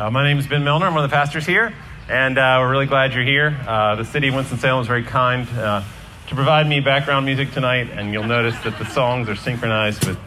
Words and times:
Uh, 0.00 0.10
my 0.10 0.24
name 0.24 0.38
is 0.38 0.46
Ben 0.46 0.64
Milner. 0.64 0.86
I'm 0.86 0.94
one 0.94 1.04
of 1.04 1.10
the 1.10 1.14
pastors 1.14 1.44
here, 1.44 1.74
and 2.08 2.38
uh, 2.38 2.56
we're 2.58 2.70
really 2.70 2.86
glad 2.86 3.12
you're 3.12 3.22
here. 3.22 3.54
Uh, 3.68 3.96
the 3.96 4.04
city 4.06 4.28
of 4.28 4.34
Winston-Salem 4.34 4.80
is 4.80 4.86
very 4.86 5.02
kind 5.02 5.46
uh, 5.50 5.82
to 6.26 6.34
provide 6.34 6.66
me 6.66 6.80
background 6.80 7.26
music 7.26 7.52
tonight, 7.52 7.90
and 7.90 8.10
you'll 8.10 8.24
notice 8.24 8.58
that 8.60 8.78
the 8.78 8.86
songs 8.86 9.28
are 9.28 9.36
synchronized 9.36 10.06
with 10.06 10.18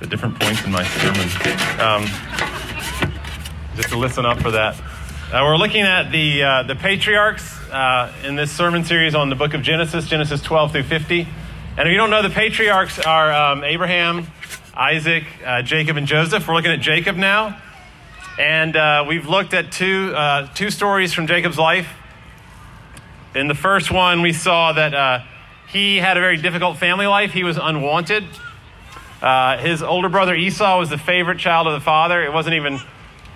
the 0.00 0.08
different 0.08 0.40
points 0.40 0.64
in 0.64 0.72
my 0.72 0.82
sermon. 0.82 1.28
Um, 1.78 2.04
just 3.76 3.90
to 3.90 3.96
listen 3.96 4.26
up 4.26 4.40
for 4.40 4.50
that. 4.50 4.74
Uh, 5.32 5.44
we're 5.44 5.56
looking 5.56 5.82
at 5.82 6.10
the, 6.10 6.42
uh, 6.42 6.62
the 6.64 6.74
patriarchs 6.74 7.60
in 8.24 8.34
this 8.34 8.50
sermon 8.50 8.82
series 8.82 9.14
on 9.14 9.30
the 9.30 9.36
book 9.36 9.54
of 9.54 9.62
Genesis, 9.62 10.08
Genesis 10.08 10.42
12 10.42 10.72
through 10.72 10.82
50. 10.82 11.28
And 11.76 11.86
if 11.86 11.92
you 11.92 11.96
don't 11.96 12.10
know, 12.10 12.22
the 12.22 12.30
patriarchs 12.30 12.98
are 12.98 13.32
um, 13.32 13.62
Abraham, 13.62 14.26
Isaac, 14.74 15.22
Jacob, 15.62 15.96
and 15.96 16.08
Joseph. 16.08 16.48
We're 16.48 16.54
looking 16.54 16.72
at 16.72 16.80
Jacob 16.80 17.14
now. 17.14 17.56
And 18.38 18.76
uh, 18.76 19.04
we've 19.06 19.26
looked 19.26 19.54
at 19.54 19.72
two, 19.72 20.12
uh, 20.14 20.48
two 20.54 20.70
stories 20.70 21.12
from 21.12 21.26
Jacob's 21.26 21.58
life. 21.58 21.88
In 23.34 23.48
the 23.48 23.54
first 23.54 23.90
one, 23.90 24.22
we 24.22 24.32
saw 24.32 24.72
that 24.72 25.24
he 25.68 25.98
had 25.98 26.16
a 26.16 26.20
very 26.20 26.36
difficult 26.36 26.78
family 26.78 27.06
life, 27.06 27.32
he 27.32 27.44
was 27.44 27.58
unwanted. 27.60 28.24
his 29.60 29.82
older 29.82 30.08
brother 30.08 30.34
Esau 30.34 30.78
was 30.78 30.90
the 30.90 30.98
favorite 30.98 31.38
child 31.38 31.66
of 31.66 31.72
the 31.74 31.80
father. 31.80 32.22
It 32.22 32.32
wasn't 32.32 32.54
even 32.56 32.80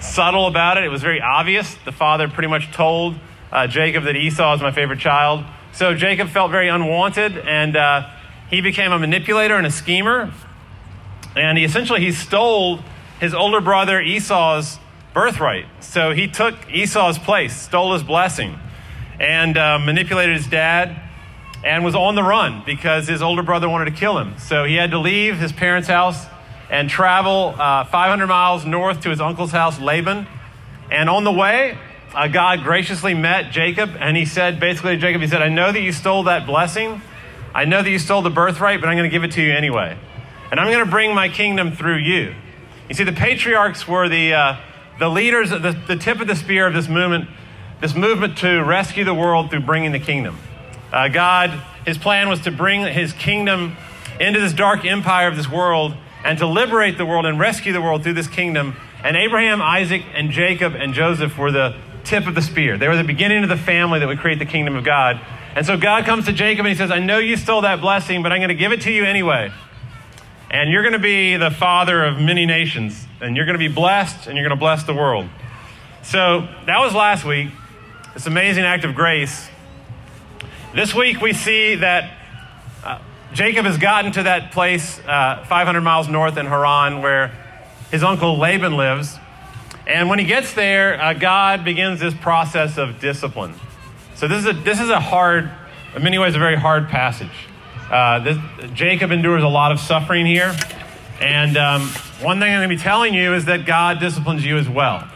subtle 0.00 0.47
about 0.47 0.77
it. 0.77 0.84
It 0.84 0.88
was 0.88 1.03
very 1.03 1.20
obvious. 1.20 1.75
The 1.84 1.92
father 1.92 2.28
pretty 2.28 2.48
much 2.48 2.72
told 2.72 3.16
uh, 3.53 3.66
Jacob 3.66 4.05
that 4.05 4.16
Esau 4.16 4.55
is 4.55 4.60
my 4.60 4.72
favorite 4.72 4.98
child. 4.98 5.44
So 5.72 5.94
Jacob 5.94 6.28
felt 6.28 6.50
very 6.50 6.69
unwanted, 6.69 7.38
and 7.38 7.77
uh, 7.77 8.08
he 8.48 8.60
became 8.60 8.92
a 8.92 8.98
manipulator 8.98 9.56
and 9.56 9.66
a 9.66 9.70
schemer. 9.70 10.33
And 11.34 11.58
he 11.58 11.64
essentially 11.64 12.00
he 12.00 12.12
stole 12.12 12.81
his 13.20 13.34
older 13.34 13.60
brother 13.60 14.00
Esau's 14.00 14.78
birthright. 15.17 15.64
So 15.81 16.12
he 16.12 16.28
took 16.28 16.55
Esau's 16.70 17.17
place, 17.19 17.56
stole 17.56 17.95
his 17.95 18.03
blessing, 18.03 18.59
and 19.19 19.56
uh, 19.56 19.78
manipulated 19.78 20.37
his 20.37 20.47
dad. 20.47 21.04
And 21.65 21.84
was 21.84 21.94
on 21.94 22.15
the 22.15 22.22
run 22.22 22.62
because 22.66 23.09
his 23.09 23.22
older 23.22 23.43
brother 23.43 23.66
wanted 23.66 23.87
to 23.87 23.91
kill 23.93 24.19
him. 24.19 24.38
So 24.38 24.65
he 24.65 24.76
had 24.76 24.91
to 24.91 24.99
leave 24.99 25.38
his 25.38 25.53
parents' 25.53 25.88
house 25.88 26.26
and 26.71 26.91
travel 26.91 27.55
uh, 27.59 27.84
500 27.84 28.26
miles 28.26 28.66
north 28.66 29.00
to 29.00 29.10
his 29.10 29.21
uncle's 29.21 29.53
house, 29.53 29.81
Laban. 29.81 30.26
And 30.91 31.09
on 31.09 31.25
the 31.25 31.32
way, 31.32 31.78
uh, 32.15 32.28
God 32.28 32.62
graciously 32.62 33.15
met 33.15 33.50
Jacob, 33.50 33.97
and 33.99 34.19
he 34.19 34.26
said, 34.26 34.60
basically 34.60 34.97
to 34.97 35.00
Jacob, 35.00 35.22
he 35.22 35.28
said, 35.28 35.41
I 35.41 35.49
know 35.49 35.72
that 35.72 35.81
you 35.81 35.93
stole 35.93 36.25
that 36.25 36.47
blessing. 36.47 37.00
I 37.55 37.65
know 37.65 37.82
that 37.82 37.91
you 37.91 37.99
stole 37.99 38.21
the 38.21 38.31
birthright, 38.31 38.81
but 38.81 38.88
I'm 38.88 38.97
going 38.97 39.10
to 39.10 39.15
give 39.15 39.25
it 39.25 39.32
to 39.32 39.43
you 39.43 39.53
anyway. 39.53 39.99
And 40.50 40.60
I'm 40.60 40.71
going 40.71 40.84
to 40.84 40.91
bring 40.91 41.15
my 41.15 41.31
kingdom 41.31 41.72
through 41.72 41.99
you. 41.99 42.34
You 42.91 42.94
see, 42.94 43.05
the 43.05 43.12
patriarchs 43.12 43.88
were 43.88 44.10
the, 44.10 44.34
uh, 44.34 44.56
the 44.98 45.08
leaders, 45.08 45.50
the, 45.50 45.76
the 45.86 45.96
tip 45.96 46.20
of 46.20 46.26
the 46.26 46.36
spear 46.36 46.66
of 46.66 46.74
this 46.74 46.88
movement, 46.88 47.28
this 47.80 47.94
movement 47.94 48.38
to 48.38 48.62
rescue 48.62 49.04
the 49.04 49.14
world 49.14 49.50
through 49.50 49.60
bringing 49.60 49.92
the 49.92 50.00
kingdom. 50.00 50.38
Uh, 50.92 51.08
God, 51.08 51.50
his 51.84 51.98
plan 51.98 52.28
was 52.28 52.40
to 52.40 52.50
bring 52.50 52.82
his 52.86 53.12
kingdom 53.12 53.76
into 54.18 54.40
this 54.40 54.52
dark 54.52 54.84
empire 54.84 55.28
of 55.28 55.36
this 55.36 55.50
world 55.50 55.94
and 56.24 56.38
to 56.38 56.46
liberate 56.46 56.98
the 56.98 57.06
world 57.06 57.26
and 57.26 57.38
rescue 57.38 57.72
the 57.72 57.82
world 57.82 58.02
through 58.02 58.14
this 58.14 58.28
kingdom. 58.28 58.76
And 59.04 59.16
Abraham, 59.16 59.60
Isaac, 59.60 60.02
and 60.14 60.30
Jacob 60.30 60.74
and 60.74 60.94
Joseph 60.94 61.36
were 61.36 61.52
the 61.52 61.76
tip 62.04 62.26
of 62.26 62.34
the 62.34 62.42
spear. 62.42 62.78
They 62.78 62.88
were 62.88 62.96
the 62.96 63.04
beginning 63.04 63.42
of 63.42 63.48
the 63.48 63.56
family 63.56 63.98
that 63.98 64.06
would 64.06 64.18
create 64.18 64.38
the 64.38 64.46
kingdom 64.46 64.76
of 64.76 64.84
God. 64.84 65.20
And 65.54 65.64
so 65.64 65.76
God 65.76 66.04
comes 66.04 66.26
to 66.26 66.32
Jacob 66.32 66.66
and 66.66 66.72
he 66.72 66.78
says, 66.78 66.90
I 66.90 66.98
know 66.98 67.18
you 67.18 67.36
stole 67.36 67.62
that 67.62 67.80
blessing, 67.80 68.22
but 68.22 68.32
I'm 68.32 68.38
going 68.38 68.48
to 68.48 68.54
give 68.54 68.72
it 68.72 68.82
to 68.82 68.92
you 68.92 69.04
anyway. 69.04 69.52
And 70.50 70.70
you're 70.70 70.82
going 70.82 70.92
to 70.92 70.98
be 70.98 71.36
the 71.36 71.50
father 71.50 72.04
of 72.04 72.20
many 72.20 72.46
nations, 72.46 73.06
and 73.21 73.37
you're 73.37 73.47
going 73.47 73.59
to 73.59 73.69
be 73.69 73.72
blessed, 73.72 74.27
and 74.27 74.37
you're 74.37 74.47
going 74.47 74.56
to 74.56 74.60
bless 74.60 74.84
the 74.84 74.94
world. 74.94 75.28
So 76.03 76.49
that 76.66 76.78
was 76.81 76.94
last 76.94 77.25
week. 77.25 77.50
This 78.15 78.27
amazing 78.27 78.65
act 78.65 78.84
of 78.84 78.94
grace. 78.94 79.49
This 80.75 80.94
week 80.94 81.21
we 81.21 81.32
see 81.32 81.76
that 81.76 82.16
Jacob 83.37 83.66
has 83.66 83.76
gotten 83.76 84.12
to 84.12 84.22
that 84.22 84.53
place 84.53 84.99
uh, 85.00 85.44
500 85.47 85.82
miles 85.82 86.09
north 86.09 86.38
in 86.38 86.47
Haran 86.47 87.03
where 87.03 87.32
his 87.91 88.03
uncle 88.03 88.38
Laban 88.38 88.78
lives. 88.78 89.19
And 89.87 90.09
when 90.09 90.19
he 90.19 90.25
gets 90.25 90.55
there, 90.55 90.99
uh, 90.99 91.12
God 91.12 91.62
begins 91.62 92.00
this 92.00 92.15
process 92.15 92.78
of 92.78 92.99
discipline. 92.99 93.55
So 94.15 94.26
this 94.26 94.38
is 94.38 94.47
a, 94.47 94.53
this 94.55 94.81
is 94.81 94.88
a 94.88 94.99
hard, 94.99 95.50
in 95.94 96.03
many 96.03 96.19
ways, 96.19 96.34
a 96.34 96.38
very 96.38 96.56
hard 96.56 96.88
passage. 96.88 97.28
Uh, 97.91 98.21
this, 98.21 98.38
Jacob 98.72 99.12
endures 99.12 99.43
a 99.43 99.49
lot 99.49 99.71
of 99.71 99.81
suffering 99.81 100.25
here. 100.25 100.56
And 101.21 101.56
um, 101.56 101.82
one 102.21 102.38
thing 102.38 102.53
I'm 102.53 102.60
going 102.60 102.69
to 102.69 102.77
be 102.77 102.82
telling 102.82 103.15
you 103.15 103.34
is 103.34 103.47
that 103.47 103.65
God 103.66 104.00
disciplines 104.00 104.44
you 104.44 104.59
as 104.59 104.69
well. 104.69 105.09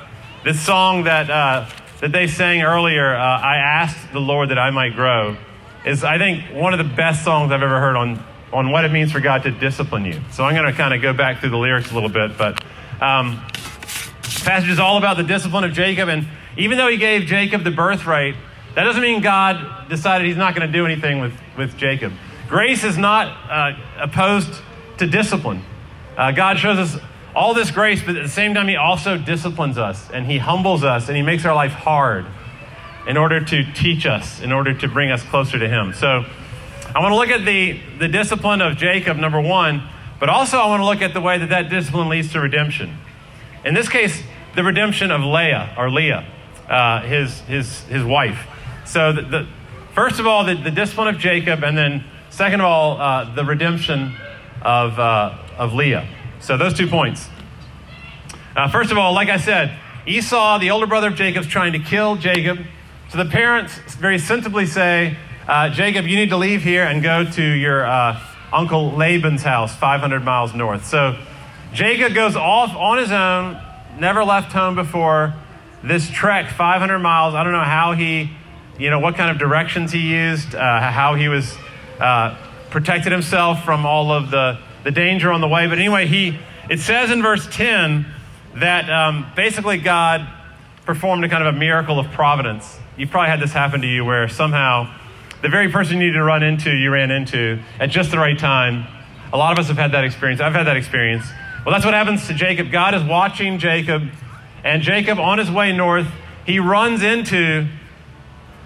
This 0.45 0.61
song 0.61 1.05
that, 1.05 1.29
uh, 1.29 1.69
that 2.01 2.13
they 2.13 2.27
sang 2.27 2.63
earlier, 2.63 3.15
uh, 3.15 3.19
I 3.19 3.57
asked 3.57 4.13
the 4.13 4.21
Lord 4.21 4.49
that 4.51 4.59
I 4.59 4.71
might 4.71 4.95
grow, 4.95 5.37
is, 5.85 6.03
I 6.03 6.19
think, 6.19 6.45
one 6.53 6.73
of 6.73 6.79
the 6.79 6.95
best 6.95 7.25
songs 7.25 7.53
I've 7.53 7.63
ever 7.63 7.79
heard 7.79 7.97
on, 7.97 8.23
on 8.53 8.71
what 8.71 8.85
it 8.85 8.93
means 8.93 9.13
for 9.13 9.21
God 9.21 9.43
to 9.43 9.51
discipline 9.51 10.07
you. 10.07 10.21
So 10.31 10.45
I'm 10.45 10.55
going 10.55 10.71
to 10.71 10.73
kind 10.73 10.95
of 10.95 11.03
go 11.03 11.13
back 11.13 11.41
through 11.41 11.51
the 11.51 11.59
lyrics 11.59 11.91
a 11.91 11.95
little 11.95 12.09
bit. 12.09 12.39
But 12.39 12.63
um, 13.03 13.45
passage 14.45 14.71
is 14.71 14.79
all 14.79 14.97
about 14.97 15.19
the 15.19 15.23
discipline 15.23 15.65
of 15.65 15.73
Jacob. 15.73 16.09
And 16.09 16.27
even 16.57 16.79
though 16.79 16.89
he 16.89 16.97
gave 16.97 17.27
Jacob 17.27 17.63
the 17.63 17.71
birthright, 17.71 18.35
that 18.75 18.85
doesn't 18.85 19.03
mean 19.03 19.21
God 19.21 19.89
decided 19.89 20.27
he's 20.27 20.37
not 20.37 20.55
going 20.55 20.67
to 20.67 20.73
do 20.73 20.87
anything 20.87 21.21
with, 21.21 21.35
with 21.59 21.77
Jacob. 21.77 22.13
Grace 22.49 22.85
is 22.85 22.97
not 22.97 23.27
uh, 23.51 23.79
opposed 23.99 24.63
to 24.99 25.07
discipline. 25.07 25.63
Uh, 26.17 26.33
God 26.33 26.59
shows 26.59 26.79
us 26.79 27.03
all 27.35 27.55
this 27.55 27.71
grace, 27.71 28.03
but 28.03 28.17
at 28.17 28.23
the 28.23 28.29
same 28.29 28.55
time, 28.55 28.69
he 28.69 28.77
also 28.77 29.17
disciplines 29.17 29.79
us 29.79 30.11
and 30.11 30.27
he 30.27 30.39
humbles 30.39 30.85
us 30.85 31.09
and 31.09 31.17
he 31.17 31.23
makes 31.23 31.45
our 31.45 31.55
life 31.55 31.73
hard 31.73 32.27
in 33.07 33.17
order 33.17 33.43
to 33.45 33.73
teach 33.73 34.07
us, 34.07 34.41
in 34.41 34.53
order 34.53 34.75
to 34.75 34.89
bring 34.89 35.11
us 35.11 35.23
closer 35.23 35.59
to 35.59 35.69
Him. 35.69 35.93
So 35.95 36.25
I 36.95 37.01
want 37.01 37.13
to 37.13 37.17
look 37.17 37.29
at 37.29 37.45
the, 37.45 37.81
the 37.99 38.09
discipline 38.09 38.61
of 38.61 38.77
Jacob, 38.77 39.17
number 39.17 39.41
one, 39.41 39.83
but 40.19 40.29
also 40.29 40.59
I 40.59 40.67
want 40.67 40.81
to 40.81 40.87
look 40.87 41.03
at 41.03 41.15
the 41.15 41.21
way 41.21 41.39
that 41.39 41.49
that 41.49 41.71
discipline 41.71 42.09
leads 42.09 42.33
to 42.33 42.41
redemption. 42.41 42.99
In 43.65 43.75
this 43.75 43.89
case, 43.89 44.23
the 44.55 44.65
redemption 44.65 45.11
of 45.11 45.23
Leah, 45.23 45.75
or 45.79 45.91
Leah, 45.91 46.27
uh, 46.69 47.03
his, 47.03 47.41
his, 47.41 47.81
his 47.85 48.05
wife. 48.05 48.47
So, 48.85 49.13
the, 49.13 49.23
the, 49.23 49.49
first 49.95 50.19
of 50.21 50.27
all, 50.27 50.45
the, 50.45 50.55
the, 50.55 50.71
discipline 50.71 51.09
of 51.09 51.19
Jacob, 51.19 51.63
and 51.63 51.77
then 51.77 52.05
second 52.31 52.61
of 52.61 52.67
all, 52.67 53.01
uh, 53.01 53.35
the 53.35 53.45
redemption 53.45 54.15
of, 54.63 54.99
uh, 54.99 55.37
of 55.61 55.75
Leah. 55.75 56.09
So, 56.41 56.57
those 56.57 56.75
two 56.75 56.89
points. 56.89 57.29
Uh, 58.57 58.69
first 58.69 58.91
of 58.91 58.99
all, 58.99 59.13
like 59.13 59.29
I 59.29 59.37
said, 59.37 59.79
Esau, 60.07 60.59
the 60.59 60.71
older 60.71 60.87
brother 60.87 61.09
of 61.09 61.15
Jacob, 61.15 61.45
is 61.45 61.49
trying 61.49 61.73
to 61.73 61.79
kill 61.79 62.17
Jacob. 62.17 62.59
So 63.11 63.19
the 63.19 63.31
parents 63.31 63.79
very 63.95 64.19
sensibly 64.19 64.67
say, 64.67 65.17
uh, 65.47 65.69
Jacob, 65.69 66.07
you 66.07 66.17
need 66.17 66.31
to 66.31 66.37
leave 66.37 66.63
here 66.63 66.85
and 66.85 67.03
go 67.03 67.25
to 67.25 67.43
your 67.43 67.85
uh, 67.85 68.21
uncle 68.53 68.93
Laban's 68.93 69.43
house, 69.43 69.77
500 69.77 70.25
miles 70.25 70.55
north. 70.55 70.87
So 70.87 71.17
Jacob 71.73 72.15
goes 72.15 72.35
off 72.35 72.75
on 72.75 72.99
his 72.99 73.13
own, 73.13 73.61
never 73.99 74.25
left 74.25 74.53
home 74.53 74.75
before. 74.75 75.35
This 75.85 76.11
trek, 76.11 76.51
500 76.51 76.99
miles, 76.99 77.35
I 77.35 77.45
don't 77.45 77.53
know 77.53 77.63
how 77.63 77.93
he, 77.93 78.31
you 78.79 78.91
know, 78.91 78.99
what 78.99 79.15
kind 79.15 79.31
of 79.31 79.39
directions 79.39 79.93
he 79.93 80.01
used, 80.01 80.55
uh, 80.55 80.91
how 80.91 81.15
he 81.15 81.29
was 81.29 81.55
uh, 82.01 82.37
protected 82.71 83.13
himself 83.13 83.65
from 83.65 83.87
all 83.87 84.13
of 84.13 84.31
the, 84.31 84.59
the 84.85 84.91
danger 84.91 85.31
on 85.31 85.41
the 85.41 85.49
way. 85.49 85.67
But 85.67 85.79
anyway, 85.79 86.07
he 86.07 86.39
it 86.69 86.81
says 86.81 87.11
in 87.11 87.23
verse 87.23 87.47
10 87.51 88.07
that 88.57 88.89
um, 88.89 89.27
basically 89.35 89.79
God 89.79 90.29
performed 90.87 91.25
a 91.25 91.29
kind 91.29 91.47
of 91.47 91.55
a 91.55 91.59
miracle 91.59 91.99
of 91.99 92.11
providence. 92.13 92.79
You've 92.97 93.11
probably 93.11 93.31
had 93.31 93.41
this 93.41 93.53
happen 93.53 93.81
to 93.81 93.87
you 93.87 94.05
where 94.05 94.29
somehow 94.29 94.95
the 95.43 95.49
very 95.49 95.71
person 95.71 95.95
you 95.95 96.07
needed 96.07 96.19
to 96.19 96.23
run 96.23 96.43
into, 96.43 96.71
you 96.71 96.91
ran 96.91 97.11
into 97.11 97.61
at 97.79 97.91
just 97.91 98.11
the 98.11 98.19
right 98.19 98.39
time. 98.39 98.87
A 99.33 99.37
lot 99.37 99.53
of 99.53 99.59
us 99.59 99.69
have 99.69 99.79
had 99.79 99.93
that 99.93 100.05
experience. 100.05 100.41
I've 100.41 100.53
had 100.53 100.67
that 100.67 100.77
experience. 100.77 101.25
Well, 101.65 101.73
that's 101.73 101.85
what 101.85 101.95
happens 101.95 102.27
to 102.29 102.35
Jacob. 102.35 102.71
God 102.71 102.95
is 102.95 103.03
watching 103.03 103.59
Jacob, 103.59 104.09
and 104.65 104.83
Jacob, 104.83 105.19
on 105.19 105.39
his 105.39 105.51
way 105.51 105.73
north, 105.73 106.09
he 106.47 106.59
runs 106.59 107.03
into 107.03 107.67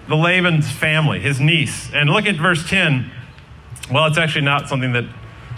the 0.07 0.15
Laban's 0.15 0.69
family, 0.71 1.19
his 1.19 1.39
niece. 1.39 1.91
And 1.93 2.09
look 2.09 2.25
at 2.25 2.35
verse 2.35 2.67
10. 2.69 3.11
Well, 3.91 4.05
it's 4.05 4.17
actually 4.17 4.45
not 4.45 4.67
something 4.69 4.93
that 4.93 5.05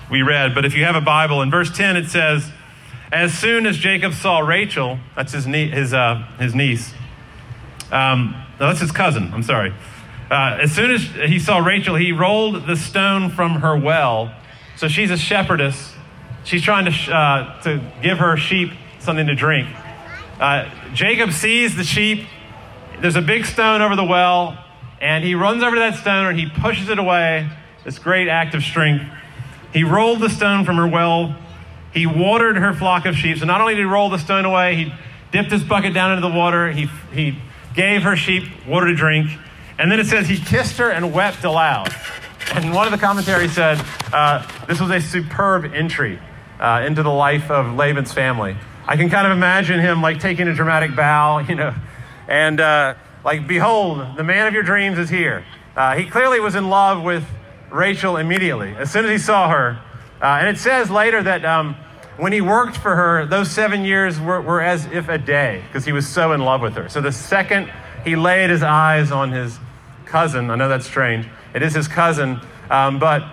we 0.09 0.21
read, 0.21 0.55
but 0.55 0.65
if 0.65 0.73
you 0.75 0.85
have 0.85 0.95
a 0.95 1.01
Bible, 1.01 1.41
in 1.41 1.51
verse 1.51 1.75
10 1.75 1.97
it 1.97 2.09
says, 2.09 2.49
As 3.11 3.37
soon 3.37 3.65
as 3.65 3.77
Jacob 3.77 4.13
saw 4.13 4.39
Rachel, 4.39 4.99
that's 5.15 5.33
his, 5.33 5.47
nie- 5.47 5.69
his, 5.69 5.93
uh, 5.93 6.25
his 6.39 6.55
niece, 6.55 6.93
um, 7.91 8.35
no, 8.59 8.67
that's 8.67 8.79
his 8.79 8.91
cousin, 8.91 9.31
I'm 9.33 9.43
sorry. 9.43 9.73
Uh, 10.29 10.59
as 10.61 10.73
soon 10.73 10.91
as 10.91 11.03
he 11.29 11.39
saw 11.39 11.59
Rachel, 11.59 11.95
he 11.95 12.11
rolled 12.11 12.67
the 12.67 12.75
stone 12.75 13.29
from 13.29 13.61
her 13.61 13.77
well. 13.77 14.33
So 14.75 14.87
she's 14.87 15.09
a 15.09 15.17
shepherdess. 15.17 15.93
She's 16.43 16.61
trying 16.61 16.85
to, 16.85 17.13
uh, 17.13 17.61
to 17.61 17.81
give 18.01 18.17
her 18.19 18.35
sheep 18.35 18.71
something 18.99 19.27
to 19.27 19.35
drink. 19.35 19.69
Uh, 20.39 20.69
Jacob 20.93 21.31
sees 21.31 21.75
the 21.75 21.83
sheep. 21.83 22.27
There's 23.01 23.15
a 23.15 23.21
big 23.21 23.45
stone 23.45 23.81
over 23.81 23.95
the 23.95 24.03
well, 24.03 24.57
and 24.99 25.23
he 25.23 25.33
runs 25.35 25.63
over 25.63 25.75
to 25.75 25.79
that 25.79 25.95
stone 25.95 26.27
and 26.27 26.39
he 26.39 26.47
pushes 26.49 26.89
it 26.89 26.99
away. 26.99 27.49
This 27.85 27.99
great 27.99 28.27
act 28.27 28.53
of 28.53 28.63
strength. 28.63 29.05
He 29.73 29.83
rolled 29.83 30.19
the 30.19 30.29
stone 30.29 30.65
from 30.65 30.77
her 30.77 30.87
well. 30.87 31.35
He 31.93 32.05
watered 32.05 32.57
her 32.57 32.73
flock 32.73 33.05
of 33.05 33.15
sheep. 33.15 33.39
So 33.39 33.45
not 33.45 33.61
only 33.61 33.75
did 33.75 33.81
he 33.81 33.85
roll 33.85 34.09
the 34.09 34.19
stone 34.19 34.45
away, 34.45 34.75
he 34.75 34.93
dipped 35.31 35.51
his 35.51 35.63
bucket 35.63 35.93
down 35.93 36.11
into 36.11 36.27
the 36.27 36.33
water. 36.33 36.71
He, 36.71 36.89
he 37.11 37.37
gave 37.73 38.03
her 38.03 38.15
sheep 38.15 38.43
water 38.67 38.87
to 38.87 38.95
drink. 38.95 39.29
And 39.79 39.91
then 39.91 39.99
it 39.99 40.07
says 40.07 40.27
he 40.27 40.37
kissed 40.37 40.77
her 40.77 40.89
and 40.89 41.13
wept 41.13 41.43
aloud. 41.43 41.93
And 42.53 42.73
one 42.73 42.87
of 42.87 42.91
the 42.91 42.97
commentaries 42.97 43.53
said 43.53 43.83
uh, 44.13 44.47
this 44.67 44.79
was 44.79 44.89
a 44.89 45.01
superb 45.01 45.73
entry 45.73 46.19
uh, 46.59 46.83
into 46.85 47.03
the 47.03 47.11
life 47.11 47.51
of 47.51 47.75
Laban's 47.75 48.13
family. 48.13 48.55
I 48.85 48.95
can 48.95 49.09
kind 49.09 49.27
of 49.27 49.33
imagine 49.33 49.79
him 49.79 50.01
like 50.01 50.19
taking 50.19 50.47
a 50.47 50.53
dramatic 50.53 50.95
bow, 50.95 51.39
you 51.49 51.55
know, 51.55 51.75
and 52.27 52.59
uh, 52.59 52.95
like, 53.23 53.47
behold, 53.47 54.17
the 54.17 54.23
man 54.23 54.47
of 54.47 54.53
your 54.53 54.63
dreams 54.63 54.97
is 54.97 55.09
here. 55.09 55.43
Uh, 55.75 55.95
he 55.95 56.05
clearly 56.05 56.39
was 56.39 56.55
in 56.55 56.69
love 56.69 57.03
with 57.03 57.23
Rachel 57.71 58.17
immediately, 58.17 58.75
as 58.75 58.91
soon 58.91 59.05
as 59.05 59.11
he 59.11 59.17
saw 59.17 59.49
her. 59.49 59.79
Uh, 60.21 60.39
and 60.39 60.47
it 60.47 60.59
says 60.59 60.89
later 60.89 61.21
that 61.21 61.45
um, 61.45 61.75
when 62.17 62.33
he 62.33 62.41
worked 62.41 62.77
for 62.77 62.95
her, 62.95 63.25
those 63.25 63.51
seven 63.51 63.83
years 63.83 64.19
were, 64.19 64.41
were 64.41 64.61
as 64.61 64.85
if 64.87 65.09
a 65.09 65.17
day, 65.17 65.63
because 65.67 65.85
he 65.85 65.91
was 65.91 66.07
so 66.07 66.31
in 66.31 66.41
love 66.41 66.61
with 66.61 66.73
her. 66.75 66.89
So 66.89 67.01
the 67.01 67.11
second 67.11 67.71
he 68.03 68.15
laid 68.15 68.49
his 68.49 68.63
eyes 68.63 69.11
on 69.11 69.31
his 69.31 69.59
cousin, 70.05 70.49
I 70.49 70.55
know 70.55 70.69
that's 70.69 70.85
strange, 70.85 71.27
it 71.53 71.61
is 71.61 71.73
his 71.73 71.87
cousin, 71.87 72.39
um, 72.69 72.99
but 72.99 73.23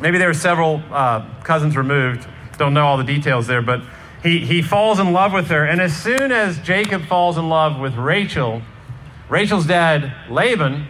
maybe 0.00 0.18
there 0.18 0.28
were 0.28 0.34
several 0.34 0.82
uh, 0.90 1.24
cousins 1.42 1.76
removed. 1.76 2.26
Don't 2.58 2.74
know 2.74 2.86
all 2.86 2.96
the 2.96 3.04
details 3.04 3.46
there, 3.46 3.62
but 3.62 3.82
he, 4.22 4.40
he 4.40 4.62
falls 4.62 4.98
in 4.98 5.12
love 5.12 5.32
with 5.32 5.48
her. 5.48 5.64
And 5.64 5.80
as 5.80 5.96
soon 5.96 6.32
as 6.32 6.58
Jacob 6.58 7.04
falls 7.06 7.36
in 7.36 7.48
love 7.48 7.78
with 7.78 7.94
Rachel, 7.94 8.62
Rachel's 9.28 9.66
dad, 9.66 10.12
Laban, 10.30 10.86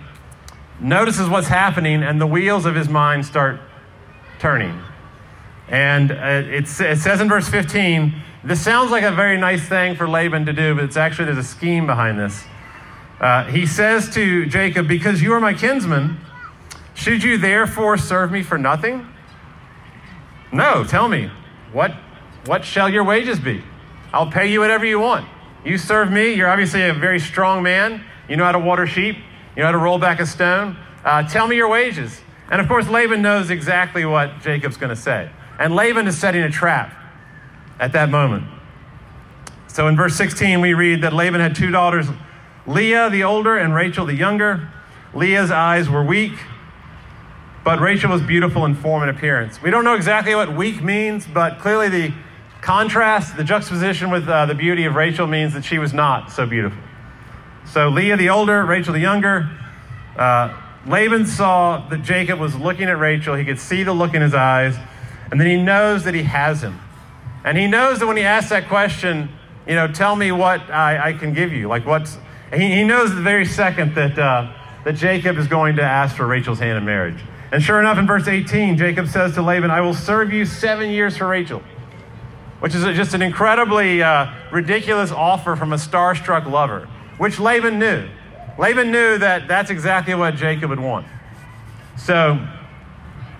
notices 0.80 1.28
what's 1.28 1.48
happening, 1.48 2.02
and 2.02 2.20
the 2.20 2.26
wheels 2.26 2.66
of 2.66 2.74
his 2.74 2.88
mind 2.88 3.26
start 3.26 3.60
turning. 4.38 4.80
And 5.68 6.10
uh, 6.10 6.42
it, 6.44 6.64
it 6.64 6.98
says 6.98 7.20
in 7.20 7.28
verse 7.28 7.48
15, 7.48 8.14
this 8.44 8.60
sounds 8.60 8.90
like 8.90 9.04
a 9.04 9.12
very 9.12 9.38
nice 9.38 9.66
thing 9.66 9.96
for 9.96 10.08
Laban 10.08 10.44
to 10.46 10.52
do, 10.52 10.74
but 10.74 10.84
it's 10.84 10.96
actually, 10.96 11.26
there's 11.26 11.38
a 11.38 11.42
scheme 11.42 11.86
behind 11.86 12.18
this. 12.18 12.44
Uh, 13.18 13.44
he 13.44 13.64
says 13.64 14.12
to 14.14 14.44
Jacob, 14.46 14.86
Because 14.86 15.22
you 15.22 15.32
are 15.32 15.40
my 15.40 15.54
kinsman, 15.54 16.18
should 16.94 17.22
you 17.22 17.38
therefore 17.38 17.96
serve 17.96 18.30
me 18.30 18.42
for 18.42 18.58
nothing? 18.58 19.06
No, 20.52 20.84
tell 20.84 21.08
me, 21.08 21.30
what, 21.72 21.92
what 22.44 22.64
shall 22.64 22.88
your 22.88 23.02
wages 23.02 23.40
be? 23.40 23.62
I'll 24.12 24.30
pay 24.30 24.52
you 24.52 24.60
whatever 24.60 24.84
you 24.84 25.00
want. 25.00 25.26
You 25.64 25.78
serve 25.78 26.12
me, 26.12 26.34
you're 26.34 26.48
obviously 26.48 26.82
a 26.82 26.92
very 26.92 27.18
strong 27.18 27.62
man. 27.62 28.04
You 28.28 28.36
know 28.36 28.44
how 28.44 28.52
to 28.52 28.58
water 28.58 28.86
sheep, 28.86 29.16
you 29.56 29.62
know 29.62 29.66
how 29.66 29.72
to 29.72 29.78
roll 29.78 29.98
back 29.98 30.20
a 30.20 30.26
stone. 30.26 30.76
Uh, 31.04 31.22
tell 31.28 31.46
me 31.46 31.56
your 31.56 31.68
wages. 31.68 32.20
And 32.50 32.60
of 32.60 32.68
course, 32.68 32.88
Laban 32.88 33.22
knows 33.22 33.50
exactly 33.50 34.04
what 34.04 34.40
Jacob's 34.40 34.76
going 34.76 34.90
to 34.90 35.00
say. 35.00 35.30
And 35.58 35.74
Laban 35.74 36.06
is 36.06 36.18
setting 36.18 36.42
a 36.42 36.50
trap 36.50 36.94
at 37.78 37.92
that 37.92 38.10
moment. 38.10 38.46
So 39.68 39.88
in 39.88 39.96
verse 39.96 40.14
16, 40.16 40.60
we 40.60 40.74
read 40.74 41.02
that 41.02 41.12
Laban 41.12 41.40
had 41.40 41.56
two 41.56 41.70
daughters, 41.70 42.06
Leah 42.66 43.10
the 43.10 43.24
older 43.24 43.56
and 43.56 43.74
Rachel 43.74 44.06
the 44.06 44.14
younger. 44.14 44.68
Leah's 45.14 45.50
eyes 45.50 45.88
were 45.88 46.04
weak, 46.04 46.32
but 47.64 47.80
Rachel 47.80 48.10
was 48.10 48.22
beautiful 48.22 48.64
in 48.64 48.74
form 48.74 49.02
and 49.02 49.10
appearance. 49.10 49.62
We 49.62 49.70
don't 49.70 49.84
know 49.84 49.94
exactly 49.94 50.34
what 50.34 50.54
weak 50.54 50.82
means, 50.82 51.26
but 51.26 51.58
clearly 51.58 51.88
the 51.88 52.14
contrast, 52.60 53.36
the 53.36 53.44
juxtaposition 53.44 54.10
with 54.10 54.28
uh, 54.28 54.46
the 54.46 54.54
beauty 54.54 54.84
of 54.86 54.94
Rachel 54.94 55.26
means 55.26 55.54
that 55.54 55.64
she 55.64 55.78
was 55.78 55.92
not 55.92 56.32
so 56.32 56.46
beautiful. 56.46 56.78
So 57.66 57.88
Leah 57.88 58.16
the 58.16 58.31
older, 58.31 58.64
Rachel 58.64 58.93
the 58.93 59.00
younger. 59.00 59.50
Uh, 60.16 60.55
Laban 60.87 61.26
saw 61.26 61.88
that 61.88 62.02
Jacob 62.02 62.38
was 62.38 62.55
looking 62.55 62.88
at 62.88 62.99
Rachel. 62.99 63.34
He 63.34 63.44
could 63.44 63.58
see 63.58 63.82
the 63.82 63.93
look 63.93 64.14
in 64.14 64.22
his 64.22 64.34
eyes, 64.34 64.76
and 65.31 65.40
then 65.40 65.46
he 65.46 65.56
knows 65.56 66.05
that 66.05 66.14
he 66.14 66.22
has 66.25 66.62
him. 66.62 66.78
And 67.44 67.58
he 67.58 67.66
knows 67.66 67.99
that 67.99 68.06
when 68.06 68.16
he 68.16 68.22
asks 68.22 68.50
that 68.50 68.69
question, 68.69 69.31
you 69.66 69.75
know, 69.75 69.88
tell 69.88 70.14
me 70.16 70.32
what 70.32 70.61
I, 70.70 71.08
I 71.08 71.12
can 71.14 71.32
give 71.32 71.52
you. 71.52 71.69
Like 71.69 71.87
what's, 71.87 72.19
he, 72.52 72.75
he 72.75 72.84
knows 72.84 73.14
the 73.14 73.22
very 73.22 73.44
second 73.44 73.94
that, 73.94 74.19
uh, 74.19 74.52
that 74.84 74.94
Jacob 74.94 75.38
is 75.38 75.46
going 75.46 75.76
to 75.76 75.82
ask 75.82 76.17
for 76.17 76.26
Rachel's 76.26 76.58
hand 76.58 76.78
in 76.78 76.84
marriage. 76.84 77.22
And 77.52 77.62
sure 77.62 77.78
enough, 77.78 77.99
in 77.99 78.06
verse 78.06 78.26
18, 78.26 78.76
Jacob 78.76 79.08
says 79.08 79.34
to 79.34 79.43
Laban, 79.43 79.70
I 79.70 79.81
will 79.81 79.94
serve 79.94 80.32
you 80.32 80.44
seven 80.44 80.90
years 80.90 81.17
for 81.17 81.28
Rachel, 81.28 81.62
which 82.60 82.75
is 82.75 82.82
just 82.96 83.14
an 83.14 83.22
incredibly 83.22 84.02
uh, 84.02 84.32
ridiculous 84.50 85.10
offer 85.12 85.55
from 85.55 85.72
a 85.72 85.76
starstruck 85.76 86.50
lover, 86.50 86.88
which 87.19 87.38
Laban 87.38 87.78
knew. 87.78 88.08
Laban 88.58 88.90
knew 88.90 89.19
that 89.19 89.49
that's 89.49 89.70
exactly 89.70 90.14
what 90.14 90.37
Jacob 90.37 90.70
would 90.70 90.81
want. 90.81 91.06
So 91.96 92.46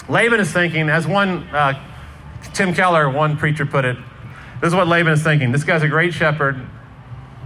Laban 0.09 0.41
is 0.41 0.53
thinking, 0.53 0.89
as 0.89 1.07
one, 1.07 1.45
uh, 1.49 1.81
Tim 2.53 2.75
Keller, 2.75 3.09
one 3.09 3.37
preacher 3.37 3.67
put 3.67 3.85
it, 3.85 3.97
this 4.61 4.69
is 4.69 4.75
what 4.75 4.87
Laban 4.89 5.13
is 5.13 5.23
thinking. 5.23 5.53
This 5.53 5.65
guy's 5.65 5.83
a 5.83 5.89
great 5.89 6.15
shepherd. 6.15 6.61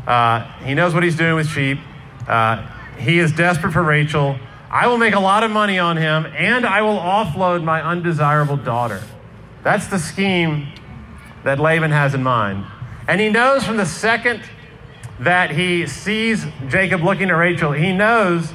Uh, 0.07 0.45
he 0.62 0.75
knows 0.75 0.95
what 0.95 1.02
he's 1.02 1.17
doing 1.17 1.35
with 1.35 1.49
sheep. 1.49 1.79
Uh, 2.26 2.67
he 2.99 3.19
is 3.19 3.33
desperate 3.33 3.73
for 3.73 3.83
Rachel. 3.83 4.38
I 4.71 4.87
will 4.87 4.99
make 4.99 5.14
a 5.14 5.21
lot 5.21 5.45
of 5.45 5.50
money 5.50 5.79
on 5.79 5.97
him, 5.97 6.26
and 6.26 6.67
I 6.67 6.83
will 6.83 6.99
offload 6.99 7.64
my 7.64 7.83
undesirable 7.83 8.57
daughter. 8.57 9.02
That's 9.64 9.87
the 9.88 9.99
scheme 9.99 10.69
that 11.45 11.59
Laban 11.59 11.91
has 11.91 12.14
in 12.14 12.23
mind. 12.23 12.67
And 13.07 13.21
he 13.21 13.31
knows 13.31 13.64
from 13.64 13.79
the 13.79 13.87
second 13.87 14.43
that 15.21 15.51
he 15.51 15.87
sees 15.87 16.47
Jacob 16.69 17.03
looking 17.03 17.31
at 17.31 17.37
Rachel, 17.37 17.73
he 17.73 17.93
knows 17.93 18.53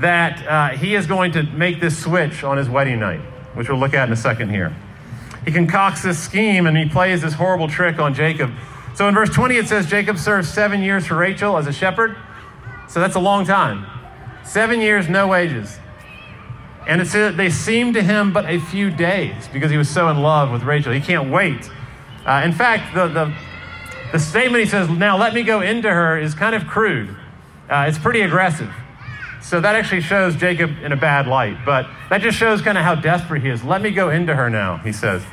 that 0.00 0.46
uh, 0.46 0.76
he 0.76 0.94
is 0.94 1.06
going 1.06 1.32
to 1.32 1.42
make 1.42 1.80
this 1.80 2.00
switch 2.00 2.44
on 2.44 2.56
his 2.56 2.68
wedding 2.68 3.00
night, 3.00 3.20
which 3.54 3.68
we'll 3.68 3.78
look 3.78 3.94
at 3.94 4.08
in 4.08 4.12
a 4.12 4.16
second 4.16 4.50
here. 4.50 4.74
He 5.44 5.52
concocts 5.52 6.02
this 6.02 6.18
scheme 6.18 6.66
and 6.66 6.76
he 6.76 6.88
plays 6.88 7.22
this 7.22 7.34
horrible 7.34 7.68
trick 7.68 7.98
on 7.98 8.14
Jacob. 8.14 8.50
So 8.94 9.08
in 9.08 9.14
verse 9.14 9.30
20, 9.30 9.56
it 9.56 9.68
says 9.68 9.86
Jacob 9.86 10.18
served 10.18 10.48
seven 10.48 10.82
years 10.82 11.06
for 11.06 11.16
Rachel 11.16 11.58
as 11.58 11.66
a 11.66 11.72
shepherd. 11.72 12.16
So 12.88 13.00
that's 13.00 13.16
a 13.16 13.20
long 13.20 13.44
time. 13.44 13.86
Seven 14.44 14.80
years, 14.80 15.08
no 15.08 15.26
wages. 15.26 15.78
And 16.86 17.00
it 17.00 17.36
they 17.36 17.50
seemed 17.50 17.94
to 17.94 18.02
him 18.02 18.32
but 18.32 18.44
a 18.44 18.58
few 18.58 18.90
days 18.90 19.48
because 19.52 19.70
he 19.70 19.76
was 19.76 19.88
so 19.88 20.08
in 20.08 20.20
love 20.20 20.50
with 20.50 20.62
Rachel. 20.62 20.92
He 20.92 21.00
can't 21.00 21.30
wait. 21.30 21.70
Uh, 22.26 22.42
in 22.44 22.52
fact, 22.52 22.94
the, 22.94 23.08
the, 23.08 23.34
the 24.14 24.20
statement 24.20 24.62
he 24.62 24.70
says, 24.70 24.88
now 24.88 25.18
let 25.18 25.34
me 25.34 25.42
go 25.42 25.60
into 25.60 25.90
her, 25.90 26.16
is 26.16 26.34
kind 26.34 26.54
of 26.54 26.68
crude. 26.68 27.08
Uh, 27.68 27.86
it's 27.88 27.98
pretty 27.98 28.20
aggressive. 28.20 28.72
So 29.42 29.60
that 29.60 29.74
actually 29.74 30.02
shows 30.02 30.36
Jacob 30.36 30.70
in 30.84 30.92
a 30.92 30.96
bad 30.96 31.26
light. 31.26 31.56
But 31.66 31.88
that 32.10 32.20
just 32.22 32.38
shows 32.38 32.62
kind 32.62 32.78
of 32.78 32.84
how 32.84 32.94
desperate 32.94 33.42
he 33.42 33.48
is. 33.48 33.64
Let 33.64 33.82
me 33.82 33.90
go 33.90 34.10
into 34.10 34.32
her 34.32 34.48
now, 34.48 34.76
he 34.76 34.92
says. 34.92 35.24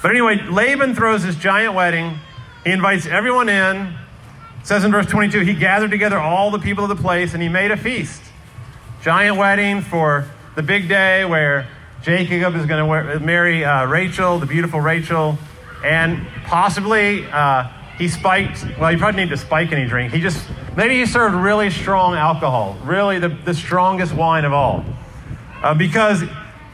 But 0.00 0.12
anyway, 0.12 0.46
Laban 0.48 0.94
throws 0.94 1.24
this 1.24 1.34
giant 1.34 1.74
wedding. 1.74 2.20
He 2.62 2.70
invites 2.70 3.04
everyone 3.04 3.48
in. 3.48 3.78
It 4.60 4.66
says 4.68 4.84
in 4.84 4.92
verse 4.92 5.06
22 5.06 5.40
he 5.40 5.54
gathered 5.54 5.90
together 5.90 6.20
all 6.20 6.52
the 6.52 6.60
people 6.60 6.84
of 6.84 6.96
the 6.96 7.02
place 7.02 7.34
and 7.34 7.42
he 7.42 7.48
made 7.48 7.72
a 7.72 7.76
feast. 7.76 8.22
Giant 9.02 9.38
wedding 9.38 9.80
for 9.80 10.30
the 10.54 10.62
big 10.62 10.88
day 10.88 11.24
where 11.24 11.66
Jacob 12.02 12.54
is 12.54 12.66
going 12.66 13.08
to 13.08 13.18
marry 13.18 13.64
uh, 13.64 13.86
Rachel, 13.86 14.38
the 14.38 14.46
beautiful 14.46 14.80
Rachel, 14.80 15.36
and 15.84 16.26
possibly 16.44 17.26
uh, 17.26 17.68
he 17.98 18.08
spiked, 18.08 18.64
well, 18.78 18.90
he 18.90 18.96
probably 18.96 19.22
need 19.22 19.30
to 19.30 19.36
spike 19.36 19.70
any 19.70 19.86
drink. 19.86 20.12
He 20.12 20.20
just, 20.20 20.48
maybe 20.76 20.96
he 20.96 21.06
served 21.06 21.34
really 21.34 21.70
strong 21.70 22.14
alcohol, 22.14 22.76
really 22.84 23.18
the, 23.18 23.28
the 23.28 23.54
strongest 23.54 24.14
wine 24.14 24.44
of 24.44 24.52
all. 24.52 24.84
Uh, 25.62 25.74
because 25.74 26.24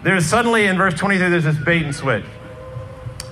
there's 0.05 0.25
suddenly 0.25 0.67
in 0.67 0.79
verse 0.79 0.95
23, 0.95 1.29
there's 1.29 1.45
this 1.45 1.59
bait 1.59 1.83
and 1.83 1.95
switch 1.95 2.25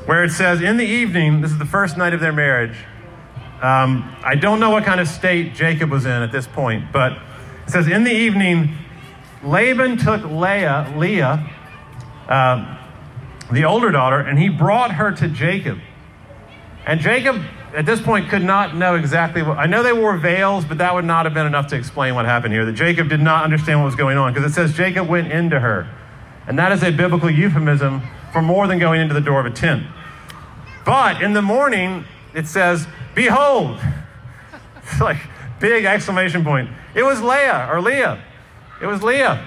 where 0.04 0.24
it 0.24 0.32
says, 0.32 0.60
In 0.60 0.76
the 0.78 0.86
evening, 0.86 1.40
this 1.42 1.52
is 1.52 1.58
the 1.58 1.64
first 1.64 1.96
night 1.96 2.12
of 2.12 2.20
their 2.20 2.32
marriage. 2.32 2.76
Um, 3.62 4.16
I 4.24 4.34
don't 4.34 4.60
know 4.60 4.70
what 4.70 4.84
kind 4.84 5.00
of 5.00 5.08
state 5.08 5.54
Jacob 5.54 5.90
was 5.90 6.06
in 6.06 6.12
at 6.12 6.32
this 6.32 6.46
point, 6.46 6.92
but 6.92 7.12
it 7.12 7.70
says, 7.70 7.86
In 7.86 8.04
the 8.04 8.12
evening, 8.12 8.74
Laban 9.44 9.96
took 9.96 10.24
Leah, 10.24 10.92
Leah, 10.96 11.48
uh, 12.28 12.77
the 13.52 13.64
older 13.64 13.90
daughter, 13.90 14.18
and 14.18 14.38
he 14.38 14.48
brought 14.48 14.92
her 14.92 15.12
to 15.12 15.28
Jacob. 15.28 15.78
And 16.86 17.00
Jacob, 17.00 17.42
at 17.74 17.86
this 17.86 18.00
point, 18.00 18.28
could 18.28 18.42
not 18.42 18.74
know 18.74 18.94
exactly 18.94 19.42
what. 19.42 19.58
I 19.58 19.66
know 19.66 19.82
they 19.82 19.92
wore 19.92 20.16
veils, 20.16 20.64
but 20.64 20.78
that 20.78 20.94
would 20.94 21.04
not 21.04 21.26
have 21.26 21.34
been 21.34 21.46
enough 21.46 21.66
to 21.68 21.76
explain 21.76 22.14
what 22.14 22.24
happened 22.24 22.54
here. 22.54 22.64
That 22.64 22.72
Jacob 22.72 23.08
did 23.08 23.20
not 23.20 23.44
understand 23.44 23.80
what 23.80 23.86
was 23.86 23.94
going 23.94 24.16
on 24.16 24.32
because 24.32 24.50
it 24.50 24.54
says 24.54 24.74
Jacob 24.74 25.08
went 25.08 25.30
into 25.30 25.60
her. 25.60 25.88
And 26.46 26.58
that 26.58 26.72
is 26.72 26.82
a 26.82 26.90
biblical 26.90 27.30
euphemism 27.30 28.02
for 28.32 28.40
more 28.40 28.66
than 28.66 28.78
going 28.78 29.00
into 29.00 29.14
the 29.14 29.20
door 29.20 29.40
of 29.40 29.46
a 29.46 29.50
tent. 29.50 29.86
But 30.84 31.22
in 31.22 31.34
the 31.34 31.42
morning, 31.42 32.04
it 32.34 32.46
says, 32.46 32.86
Behold. 33.14 33.78
It's 34.82 35.00
like 35.00 35.18
big 35.60 35.84
exclamation 35.84 36.44
point. 36.44 36.70
It 36.94 37.02
was 37.02 37.20
Leah 37.20 37.68
or 37.70 37.82
Leah. 37.82 38.22
It 38.80 38.86
was 38.86 39.02
Leah. 39.02 39.46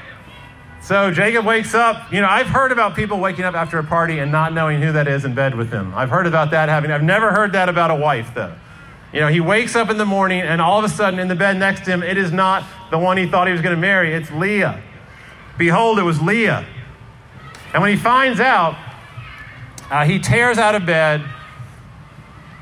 So 0.82 1.12
Jacob 1.12 1.46
wakes 1.46 1.76
up. 1.76 2.12
You 2.12 2.22
know, 2.22 2.28
I've 2.28 2.48
heard 2.48 2.72
about 2.72 2.96
people 2.96 3.20
waking 3.20 3.46
up 3.46 3.54
after 3.54 3.78
a 3.78 3.84
party 3.84 4.18
and 4.18 4.32
not 4.32 4.52
knowing 4.52 4.82
who 4.82 4.92
that 4.94 5.08
is 5.08 5.26
in 5.26 5.36
bed 5.36 5.56
with 5.56 5.70
them. 5.70 5.94
I've 5.96 6.10
heard 6.10 6.26
about 6.26 6.52
that 6.52 6.70
happening. 6.70 6.92
I've 6.92 7.04
never 7.04 7.32
heard 7.32 7.54
that 7.54 7.70
about 7.70 7.92
a 7.92 7.96
wife, 7.96 8.32
though. 8.34 8.54
You 9.14 9.20
know, 9.20 9.28
he 9.28 9.40
wakes 9.40 9.76
up 9.76 9.92
in 9.92 9.98
the 9.98 10.06
morning 10.06 10.42
and 10.42 10.60
all 10.60 10.80
of 10.80 10.86
a 10.86 10.90
sudden 10.90 11.20
in 11.20 11.28
the 11.28 11.36
bed 11.36 11.58
next 11.58 11.86
to 11.86 11.92
him, 11.92 12.02
it 12.02 12.18
is 12.18 12.32
not 12.32 12.64
the 12.90 12.98
one 12.98 13.18
he 13.18 13.28
thought 13.28 13.46
he 13.46 13.54
was 13.54 13.62
going 13.62 13.76
to 13.76 13.80
marry. 13.80 14.14
It's 14.14 14.32
Leah. 14.32 14.82
Behold, 15.58 16.00
it 16.00 16.04
was 16.04 16.20
Leah. 16.20 16.66
And 17.74 17.82
when 17.82 17.92
he 17.92 17.98
finds 17.98 18.40
out, 18.40 18.76
uh, 19.92 20.06
he 20.06 20.18
tears 20.18 20.58
out 20.58 20.74
of 20.74 20.86
bed. 20.86 21.22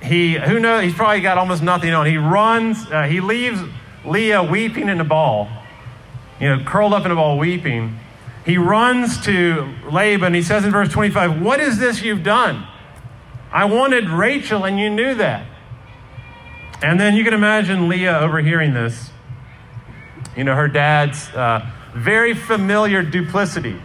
He, 0.01 0.33
who 0.33 0.59
knows, 0.59 0.83
he's 0.83 0.93
probably 0.93 1.21
got 1.21 1.37
almost 1.37 1.63
nothing 1.63 1.93
on. 1.93 2.05
He 2.05 2.17
runs, 2.17 2.85
uh, 2.91 3.03
he 3.03 3.21
leaves 3.21 3.61
Leah 4.03 4.43
weeping 4.43 4.89
in 4.89 4.99
a 4.99 5.05
ball, 5.05 5.49
you 6.39 6.49
know, 6.49 6.63
curled 6.65 6.93
up 6.93 7.05
in 7.05 7.11
a 7.11 7.15
ball 7.15 7.37
weeping 7.37 7.97
he 8.45 8.57
runs 8.57 9.23
to 9.25 9.73
Laban. 9.91 10.33
He 10.33 10.41
says 10.41 10.65
in 10.65 10.71
verse 10.71 10.89
25, 10.89 11.41
What 11.41 11.59
is 11.59 11.77
this 11.77 12.01
you've 12.01 12.23
done? 12.23 12.65
I 13.51 13.65
wanted 13.65 14.09
Rachel, 14.09 14.65
and 14.65 14.79
you 14.79 14.89
knew 14.89 15.15
that. 15.15 15.45
And 16.81 16.99
then 16.99 17.15
you 17.15 17.23
can 17.23 17.33
imagine 17.33 17.89
Leah 17.89 18.19
overhearing 18.19 18.73
this. 18.73 19.11
You 20.37 20.43
know, 20.43 20.55
her 20.55 20.67
dad's 20.67 21.29
uh, 21.29 21.69
very 21.93 22.33
familiar 22.33 23.03
duplicity. 23.03 23.81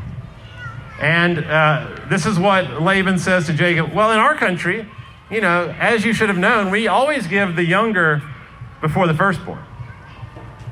And 1.00 1.44
uh, 1.44 1.99
this 2.08 2.25
is 2.25 2.38
what 2.38 2.80
Laban 2.80 3.18
says 3.18 3.46
to 3.46 3.52
Jacob 3.52 3.92
Well, 3.92 4.12
in 4.12 4.18
our 4.18 4.37
country, 4.37 4.87
you 5.30 5.40
know, 5.40 5.75
as 5.78 6.04
you 6.04 6.12
should 6.12 6.28
have 6.28 6.38
known, 6.38 6.70
we 6.70 6.87
always 6.87 7.26
give 7.26 7.56
the 7.56 7.64
younger 7.64 8.23
before 8.80 9.06
the 9.06 9.14
firstborn. 9.14 9.64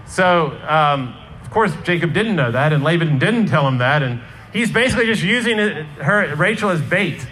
So, 0.07 0.59
um, 0.69 1.17
course, 1.53 1.73
Jacob 1.85 2.13
didn't 2.13 2.37
know 2.37 2.51
that, 2.51 2.73
and 2.73 2.83
Laban 2.83 3.19
didn't 3.19 3.47
tell 3.47 3.67
him 3.69 3.79
that, 3.79 4.03
and 4.03 4.21
he's 4.53 4.71
basically 4.71 5.07
just 5.07 5.23
using 5.23 5.59
her, 5.59 6.35
Rachel 6.37 6.71
as 6.71 6.81
bait 6.81 7.27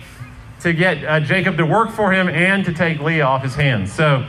to 0.61 0.73
get 0.73 1.05
uh, 1.05 1.21
Jacob 1.21 1.57
to 1.57 1.67
work 1.67 1.91
for 1.91 2.13
him 2.13 2.29
and 2.29 2.65
to 2.65 2.73
take 2.73 3.01
Leah 3.01 3.25
off 3.25 3.43
his 3.43 3.55
hands. 3.55 3.93
So 3.93 4.27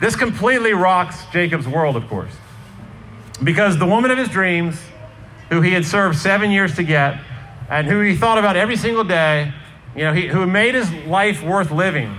this 0.00 0.16
completely 0.16 0.72
rocks 0.72 1.24
Jacob's 1.32 1.68
world, 1.68 1.96
of 1.96 2.08
course, 2.08 2.32
because 3.42 3.78
the 3.78 3.86
woman 3.86 4.10
of 4.10 4.18
his 4.18 4.28
dreams, 4.28 4.80
who 5.50 5.60
he 5.60 5.72
had 5.72 5.84
served 5.84 6.18
seven 6.18 6.50
years 6.50 6.74
to 6.76 6.82
get, 6.82 7.20
and 7.70 7.86
who 7.86 8.00
he 8.00 8.16
thought 8.16 8.38
about 8.38 8.56
every 8.56 8.76
single 8.76 9.04
day, 9.04 9.52
you 9.94 10.04
know, 10.04 10.12
he, 10.12 10.26
who 10.26 10.46
made 10.46 10.74
his 10.74 10.92
life 11.06 11.42
worth 11.42 11.70
living. 11.70 12.16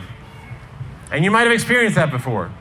And 1.12 1.26
you 1.26 1.32
might 1.32 1.44
have 1.44 1.52
experienced 1.52 1.96
that 1.96 2.12
before. 2.12 2.52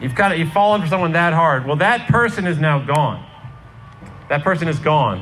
You've 0.00 0.14
got 0.14 0.36
you've 0.38 0.52
fallen 0.52 0.80
for 0.80 0.88
someone 0.88 1.12
that 1.12 1.32
hard. 1.32 1.66
Well, 1.66 1.76
that 1.76 2.08
person 2.08 2.46
is 2.46 2.58
now 2.58 2.80
gone 2.80 3.24
that 4.30 4.44
person 4.44 4.68
is 4.68 4.78
gone. 4.78 5.18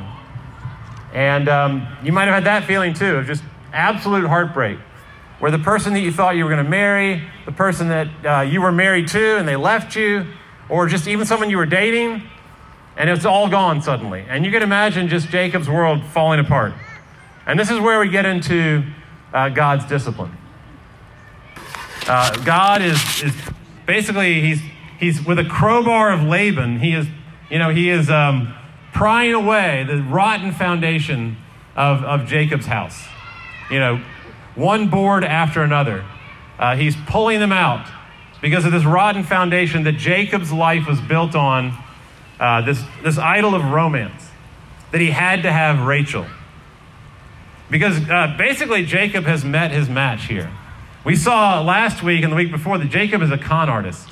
And 1.13 1.49
um, 1.49 1.87
you 2.03 2.13
might 2.13 2.25
have 2.25 2.35
had 2.35 2.43
that 2.45 2.65
feeling 2.65 2.93
too 2.93 3.15
of 3.15 3.25
just 3.25 3.43
absolute 3.73 4.27
heartbreak, 4.27 4.77
where 5.39 5.49
the 5.49 5.57
person 5.57 5.93
that 5.93 6.01
you 6.01 6.11
thought 6.11 6.35
you 6.35 6.43
were 6.43 6.49
going 6.51 6.63
to 6.63 6.69
marry, 6.69 7.23
the 7.45 7.51
person 7.51 7.89
that 7.89 8.07
uh, 8.23 8.41
you 8.41 8.61
were 8.61 8.71
married 8.71 9.07
to 9.09 9.37
and 9.37 9.47
they 9.47 9.55
left 9.55 9.95
you, 9.95 10.27
or 10.69 10.87
just 10.87 11.07
even 11.07 11.25
someone 11.25 11.49
you 11.49 11.57
were 11.57 11.65
dating, 11.65 12.21
and 12.97 13.09
it's 13.09 13.25
all 13.25 13.49
gone 13.49 13.81
suddenly. 13.81 14.23
And 14.29 14.45
you 14.45 14.51
can 14.51 14.61
imagine 14.61 15.07
just 15.07 15.29
Jacob's 15.29 15.67
world 15.67 16.03
falling 16.03 16.39
apart. 16.39 16.73
And 17.47 17.59
this 17.59 17.71
is 17.71 17.79
where 17.79 17.99
we 17.99 18.09
get 18.09 18.27
into 18.27 18.83
uh, 19.33 19.49
God's 19.49 19.85
discipline. 19.85 20.37
Uh, 22.07 22.37
God 22.43 22.83
is, 22.83 23.23
is 23.23 23.33
basically, 23.87 24.41
he's, 24.41 24.61
he's 24.99 25.25
with 25.25 25.39
a 25.39 25.45
crowbar 25.45 26.11
of 26.11 26.21
Laban, 26.21 26.79
he 26.79 26.93
is, 26.93 27.07
you 27.49 27.57
know, 27.57 27.71
he 27.71 27.89
is 27.89 28.11
um, 28.11 28.53
prying 28.93 29.33
away 29.33 29.85
the 29.87 30.01
rotten 30.01 30.51
foundation 30.51 31.37
of, 31.75 32.03
of 32.03 32.27
Jacob's 32.27 32.65
house. 32.65 33.07
You 33.71 33.79
know, 33.79 34.03
one 34.55 34.89
board 34.89 35.23
after 35.23 35.63
another. 35.63 36.05
Uh, 36.57 36.75
he's 36.75 36.95
pulling 37.07 37.39
them 37.39 37.53
out 37.53 37.89
because 38.41 38.65
of 38.65 38.71
this 38.71 38.83
rotten 38.83 39.23
foundation 39.23 39.83
that 39.83 39.93
Jacob's 39.93 40.51
life 40.51 40.87
was 40.87 40.99
built 41.01 41.35
on, 41.35 41.77
uh, 42.39 42.61
this, 42.61 42.81
this 43.03 43.17
idol 43.17 43.55
of 43.55 43.63
romance, 43.63 44.29
that 44.91 44.99
he 45.01 45.11
had 45.11 45.43
to 45.43 45.51
have 45.51 45.85
Rachel. 45.85 46.25
Because 47.69 47.97
uh, 48.09 48.35
basically, 48.37 48.85
Jacob 48.85 49.25
has 49.25 49.45
met 49.45 49.71
his 49.71 49.87
match 49.87 50.25
here. 50.25 50.51
We 51.05 51.15
saw 51.15 51.61
last 51.61 52.03
week 52.03 52.23
and 52.23 52.31
the 52.31 52.35
week 52.35 52.51
before 52.51 52.77
that 52.77 52.89
Jacob 52.89 53.21
is 53.21 53.31
a 53.31 53.37
con 53.37 53.69
artist, 53.69 54.09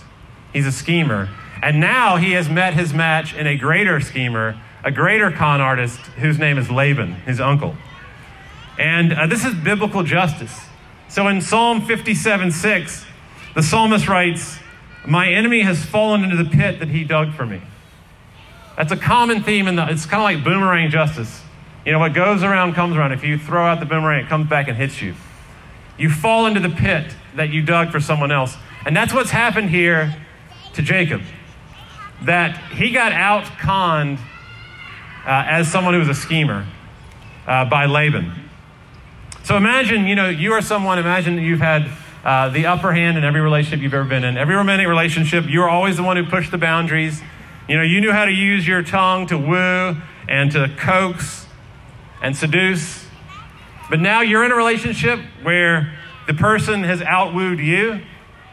he's 0.53 0.65
a 0.65 0.71
schemer. 0.71 1.29
And 1.61 1.79
now 1.79 2.17
he 2.17 2.33
has 2.33 2.47
met 2.47 2.75
his 2.75 2.93
match 2.93 3.33
in 3.33 3.47
a 3.47 3.57
greater 3.57 3.99
schemer 3.99 4.61
a 4.83 4.91
greater 4.91 5.31
con 5.31 5.61
artist 5.61 5.99
whose 6.17 6.37
name 6.39 6.57
is 6.57 6.69
Laban, 6.69 7.13
his 7.13 7.39
uncle. 7.39 7.75
And 8.79 9.13
uh, 9.13 9.27
this 9.27 9.43
is 9.43 9.53
biblical 9.55 10.03
justice. 10.03 10.55
So 11.09 11.27
in 11.27 11.41
Psalm 11.41 11.85
57 11.85 12.51
6, 12.51 13.05
the 13.55 13.63
psalmist 13.63 14.07
writes, 14.07 14.59
My 15.05 15.29
enemy 15.29 15.61
has 15.61 15.83
fallen 15.83 16.23
into 16.23 16.35
the 16.35 16.49
pit 16.49 16.79
that 16.79 16.89
he 16.89 17.03
dug 17.03 17.33
for 17.33 17.45
me. 17.45 17.61
That's 18.75 18.91
a 18.91 18.97
common 18.97 19.41
theme, 19.41 19.67
in 19.67 19.75
the, 19.75 19.89
it's 19.89 20.05
kind 20.05 20.21
of 20.21 20.23
like 20.23 20.43
boomerang 20.43 20.91
justice. 20.91 21.41
You 21.85 21.93
know, 21.93 21.99
what 21.99 22.13
goes 22.13 22.43
around 22.43 22.73
comes 22.73 22.95
around. 22.95 23.13
If 23.13 23.23
you 23.23 23.39
throw 23.39 23.65
out 23.65 23.79
the 23.79 23.85
boomerang, 23.85 24.25
it 24.25 24.29
comes 24.29 24.47
back 24.47 24.67
and 24.67 24.77
hits 24.77 25.01
you. 25.01 25.15
You 25.97 26.11
fall 26.11 26.45
into 26.45 26.59
the 26.59 26.69
pit 26.69 27.15
that 27.35 27.49
you 27.49 27.63
dug 27.63 27.91
for 27.91 27.99
someone 27.99 28.31
else. 28.31 28.55
And 28.85 28.95
that's 28.95 29.13
what's 29.13 29.31
happened 29.31 29.71
here 29.71 30.15
to 30.73 30.81
Jacob. 30.81 31.21
That 32.23 32.57
he 32.73 32.91
got 32.91 33.13
out 33.13 33.45
conned 33.57 34.19
as 35.31 35.71
someone 35.71 35.93
who 35.93 35.99
was 35.99 36.09
a 36.09 36.15
schemer 36.15 36.65
uh, 37.45 37.65
by 37.65 37.85
Laban. 37.85 38.31
So 39.43 39.57
imagine, 39.57 40.05
you 40.07 40.15
know, 40.15 40.29
you 40.29 40.53
are 40.53 40.61
someone, 40.61 40.99
imagine 40.99 41.35
that 41.35 41.41
you've 41.41 41.59
had 41.59 41.89
uh, 42.23 42.49
the 42.49 42.65
upper 42.65 42.93
hand 42.93 43.17
in 43.17 43.23
every 43.23 43.41
relationship 43.41 43.81
you've 43.81 43.93
ever 43.93 44.07
been 44.07 44.23
in. 44.23 44.37
Every 44.37 44.55
romantic 44.55 44.87
relationship, 44.87 45.45
you 45.47 45.61
were 45.61 45.69
always 45.69 45.97
the 45.97 46.03
one 46.03 46.17
who 46.17 46.25
pushed 46.25 46.51
the 46.51 46.57
boundaries. 46.57 47.21
You 47.69 47.77
know, 47.77 47.83
you 47.83 48.01
knew 48.01 48.11
how 48.11 48.25
to 48.25 48.31
use 48.31 48.67
your 48.67 48.83
tongue 48.83 49.27
to 49.27 49.37
woo 49.37 49.95
and 50.27 50.51
to 50.51 50.73
coax 50.77 51.45
and 52.21 52.35
seduce. 52.35 53.05
But 53.89 53.99
now 53.99 54.21
you're 54.21 54.43
in 54.43 54.51
a 54.51 54.55
relationship 54.55 55.19
where 55.43 55.93
the 56.27 56.33
person 56.33 56.83
has 56.83 57.01
outwooed 57.01 57.59
you 57.59 58.01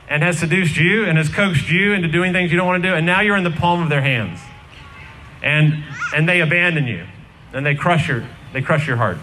and 0.09 0.23
has 0.23 0.39
seduced 0.39 0.77
you 0.77 1.05
and 1.07 1.19
has 1.19 1.29
coaxed 1.29 1.69
you 1.69 1.93
into 1.93 2.07
doing 2.07 2.33
things 2.33 2.53
you 2.53 2.57
don't 2.57 2.67
want 2.67 2.83
to 2.83 2.89
do, 2.89 2.95
and 2.95 3.05
now 3.05 3.21
you're 3.21 3.37
in 3.37 3.43
the 3.43 3.51
palm 3.51 3.83
of 3.83 3.89
their 3.89 4.03
hands 4.03 4.39
and, 5.45 5.85
and 6.15 6.29
they 6.29 6.41
abandon 6.41 6.87
you 6.87 7.05
and 7.53 7.67
they 7.67 7.75
crush 7.75 8.09
your, 8.09 8.25
they 8.53 8.63
crush 8.63 8.87
your 8.87 8.97
heart. 8.97 9.19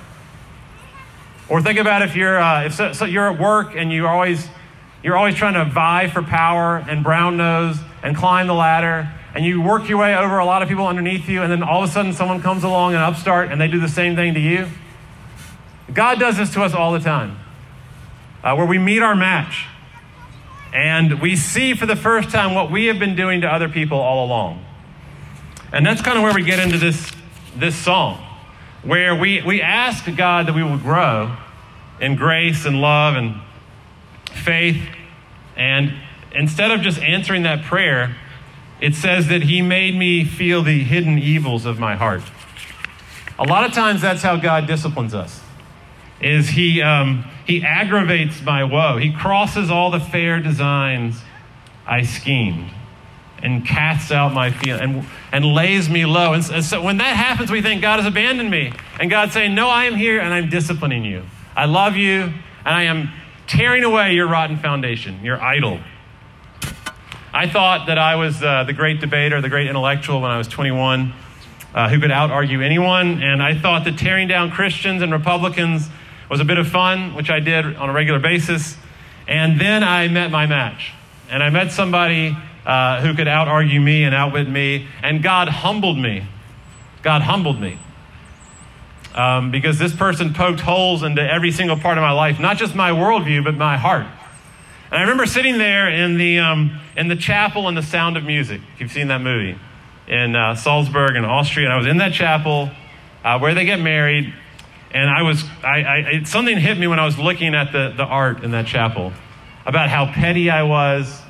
Or 1.50 1.62
think 1.62 1.80
about 1.80 2.02
if 2.02 2.16
you're, 2.16 2.40
uh, 2.40 2.66
if 2.66 2.76
so, 2.76 2.94
so 2.94 3.06
you're 3.06 3.32
at 3.32 3.40
work 3.40 3.76
and 3.76 3.92
you 3.92 4.08
always, 4.08 4.48
you're 5.04 5.18
always 5.18 5.36
trying 5.36 5.54
to 5.54 5.66
vie 5.66 6.08
for 6.08 6.22
power 6.22 6.78
and 6.78 7.04
brown 7.04 7.38
nose 7.38 7.78
and 8.04 8.16
climb 8.16 8.48
the 8.48 8.54
ladder 8.54 9.10
and 9.34 9.46
you 9.46 9.62
work 9.62 9.88
your 9.88 9.98
way 9.98 10.16
over 10.16 10.40
a 10.40 10.46
lot 10.46 10.62
of 10.62 10.68
people 10.68 10.86
underneath 10.86 11.28
you 11.30 11.42
and 11.42 11.52
then 11.52 11.64
all 11.64 11.84
of 11.84 11.90
a 11.90 11.92
sudden 11.92 12.14
someone 12.14 12.42
comes 12.42 12.64
along 12.64 12.94
and 12.94 13.02
upstart 13.02 13.52
and 13.52 13.60
they 13.60 13.68
do 13.68 13.80
the 13.80 13.90
same 13.90 14.16
thing 14.16 14.34
to 14.34 14.40
you. 14.40 14.68
God 15.94 16.20
does 16.20 16.38
this 16.38 16.54
to 16.54 16.64
us 16.64 16.74
all 16.74 16.92
the 16.92 17.00
time, 17.00 17.38
uh, 18.44 18.56
where 18.56 18.66
we 18.66 18.78
meet 18.78 19.02
our 19.02 19.16
match 19.16 19.66
and 20.74 21.22
we 21.22 21.36
see 21.36 21.74
for 21.74 21.86
the 21.86 21.96
first 21.96 22.30
time 22.30 22.54
what 22.54 22.72
we 22.72 22.86
have 22.86 23.00
been 23.00 23.16
doing 23.16 23.42
to 23.42 23.48
other 23.48 23.68
people 23.68 23.98
all 24.00 24.26
along. 24.26 24.66
And 25.74 25.86
that's 25.86 26.02
kind 26.02 26.18
of 26.18 26.24
where 26.24 26.34
we 26.34 26.44
get 26.44 26.60
into 26.60 26.78
this, 26.78 27.12
this 27.56 27.76
song, 27.76 28.18
where 28.84 29.16
we, 29.16 29.42
we 29.42 29.62
ask 29.62 30.06
God 30.16 30.48
that 30.48 30.54
we 30.54 30.64
will 30.64 30.78
grow 30.78 31.36
in 32.00 32.16
grace 32.16 32.66
and 32.66 32.82
love 32.82 33.16
and 33.16 33.40
faith. 34.44 34.84
And 35.56 35.94
instead 36.34 36.72
of 36.72 36.82
just 36.82 37.00
answering 37.00 37.44
that 37.44 37.64
prayer, 37.64 38.18
it 38.82 38.96
says 38.96 39.28
that 39.30 39.44
He 39.44 39.62
made 39.62 39.96
me 39.96 40.26
feel 40.26 40.62
the 40.62 40.84
hidden 40.84 41.18
evils 41.18 41.66
of 41.66 41.80
my 41.80 41.96
heart. 41.96 42.24
A 43.40 43.46
lot 43.46 43.64
of 43.64 43.74
times 43.74 44.02
that's 44.02 44.22
how 44.22 44.36
God 44.36 44.68
disciplines 44.68 45.14
us. 45.14 45.42
Is 46.20 46.50
he 46.50 46.84
um, 46.84 47.26
he 47.48 47.64
aggravates 47.64 48.40
my 48.44 48.64
woe. 48.64 48.98
He 48.98 49.12
crosses 49.12 49.72
all 49.72 49.90
the 49.90 50.00
fair 50.00 50.40
designs 50.40 51.20
I 51.88 52.04
schemed 52.04 52.70
and 53.44 53.66
casts 53.66 54.12
out 54.12 54.34
my 54.34 54.52
feel 54.52 54.78
and, 54.78 55.06
and 55.32 55.46
lays 55.46 55.90
me 55.90 56.06
low. 56.06 56.34
And, 56.34 56.50
and 56.52 56.64
so 56.64 56.82
when 56.82 56.98
that 56.98 57.16
happens, 57.16 57.52
we 57.52 57.62
think 57.62 57.82
God 57.82 58.00
has 58.00 58.06
abandoned 58.06 58.50
me. 58.50 58.74
And 59.00 59.10
God's 59.10 59.34
saying, 59.34 59.56
No, 59.56 59.68
I 59.68 59.86
am 59.86 59.96
here 59.96 60.20
and 60.20 60.34
I'm 60.34 60.50
disciplining 60.50 61.04
you. 61.04 61.24
I 61.56 61.66
love 61.66 61.96
you 61.96 62.22
and 62.22 62.76
I 62.76 62.84
am 62.84 63.12
tearing 63.48 63.84
away 63.84 64.14
your 64.14 64.28
rotten 64.28 64.58
foundation, 64.58 65.24
your 65.24 65.42
idol. 65.42 65.80
I 67.34 67.48
thought 67.48 67.88
that 67.88 67.98
I 67.98 68.16
was 68.16 68.44
uh, 68.44 68.66
the 68.66 68.74
great 68.74 69.00
debater, 69.00 69.42
the 69.42 69.50
great 69.50 69.68
intellectual 69.68 70.22
when 70.22 70.32
I 70.32 70.38
was 70.38 70.48
21, 70.48 71.14
uh, 71.74 71.90
who 71.90 72.00
could 72.00 72.12
out 72.12 72.30
argue 72.30 72.62
anyone. 72.62 73.24
And 73.24 73.42
I 73.42 73.58
thought 73.58 73.86
that 73.86 73.98
tearing 73.98 74.28
down 74.28 74.52
Christians 74.52 75.02
and 75.02 75.14
Republicans 75.14 75.90
was 76.30 76.40
a 76.40 76.46
bit 76.46 76.58
of 76.58 76.68
fun, 76.68 77.16
which 77.16 77.30
I 77.30 77.40
did 77.40 77.66
on 77.78 77.90
a 77.90 77.94
regular 77.94 78.20
basis. 78.20 78.76
And 79.28 79.60
then 79.60 79.84
I 79.84 80.08
met 80.10 80.30
my 80.30 80.46
match. 80.46 80.92
And 81.30 81.42
I 81.42 81.50
met 81.50 81.72
somebody 81.72 82.36
uh, 82.66 83.02
who 83.02 83.14
could 83.14 83.28
out 83.28 83.48
argue 83.48 83.80
me 83.80 84.04
and 84.04 84.14
outwit 84.14 84.48
me. 84.48 84.88
And 85.02 85.24
God 85.24 85.48
humbled 85.48 85.98
me. 85.98 86.24
God 87.02 87.22
humbled 87.22 87.60
me. 87.60 87.80
Um, 89.14 89.52
because 89.52 89.78
this 89.78 89.94
person 89.94 90.34
poked 90.34 90.62
holes 90.62 91.04
into 91.04 91.22
every 91.22 91.52
single 91.52 91.78
part 91.78 91.98
of 91.98 92.02
my 92.02 92.12
life, 92.12 92.40
not 92.40 92.58
just 92.58 92.76
my 92.76 92.92
worldview, 92.92 93.44
but 93.44 93.56
my 93.56 93.78
heart. 93.78 94.06
And 94.92 94.98
I 94.98 95.02
remember 95.02 95.26
sitting 95.26 95.58
there 95.58 95.90
in 95.90 96.18
the, 96.18 96.40
um, 96.40 96.80
in 96.96 97.08
the 97.08 97.16
chapel 97.16 97.68
in 97.68 97.76
the 97.76 97.82
sound 97.82 98.18
of 98.18 98.24
music, 98.24 98.62
if 98.74 98.82
you've 98.82 98.92
seen 98.92 99.08
that 99.08 99.22
movie, 99.22 99.58
in 100.08 100.36
uh, 100.36 100.56
Salzburg 100.56 101.16
in 101.16 101.26
Austria. 101.26 101.66
And 101.66 101.74
I 101.74 101.78
was 101.78 101.88
in 101.88 101.98
that 101.98 102.14
chapel 102.14 102.70
uh, 103.24 103.40
where 103.40 103.54
they 103.54 103.66
get 103.66 103.80
married. 103.80 104.34
And 104.94 105.10
I 105.10 105.22
was, 105.24 105.44
I, 105.64 105.68
I, 105.70 106.24
something 106.24 106.58
hit 106.58 106.78
me 106.78 106.88
when 106.88 107.00
I 107.00 107.06
was 107.06 107.18
looking 107.18 107.56
at 107.56 107.72
the, 107.72 107.94
the 107.96 108.04
art 108.04 108.44
in 108.44 108.52
that 108.52 108.68
chapel 108.68 109.14
about 109.66 109.90
how 109.90 110.06
petty 110.06 110.50
I 110.50 110.64
was, 110.64 111.22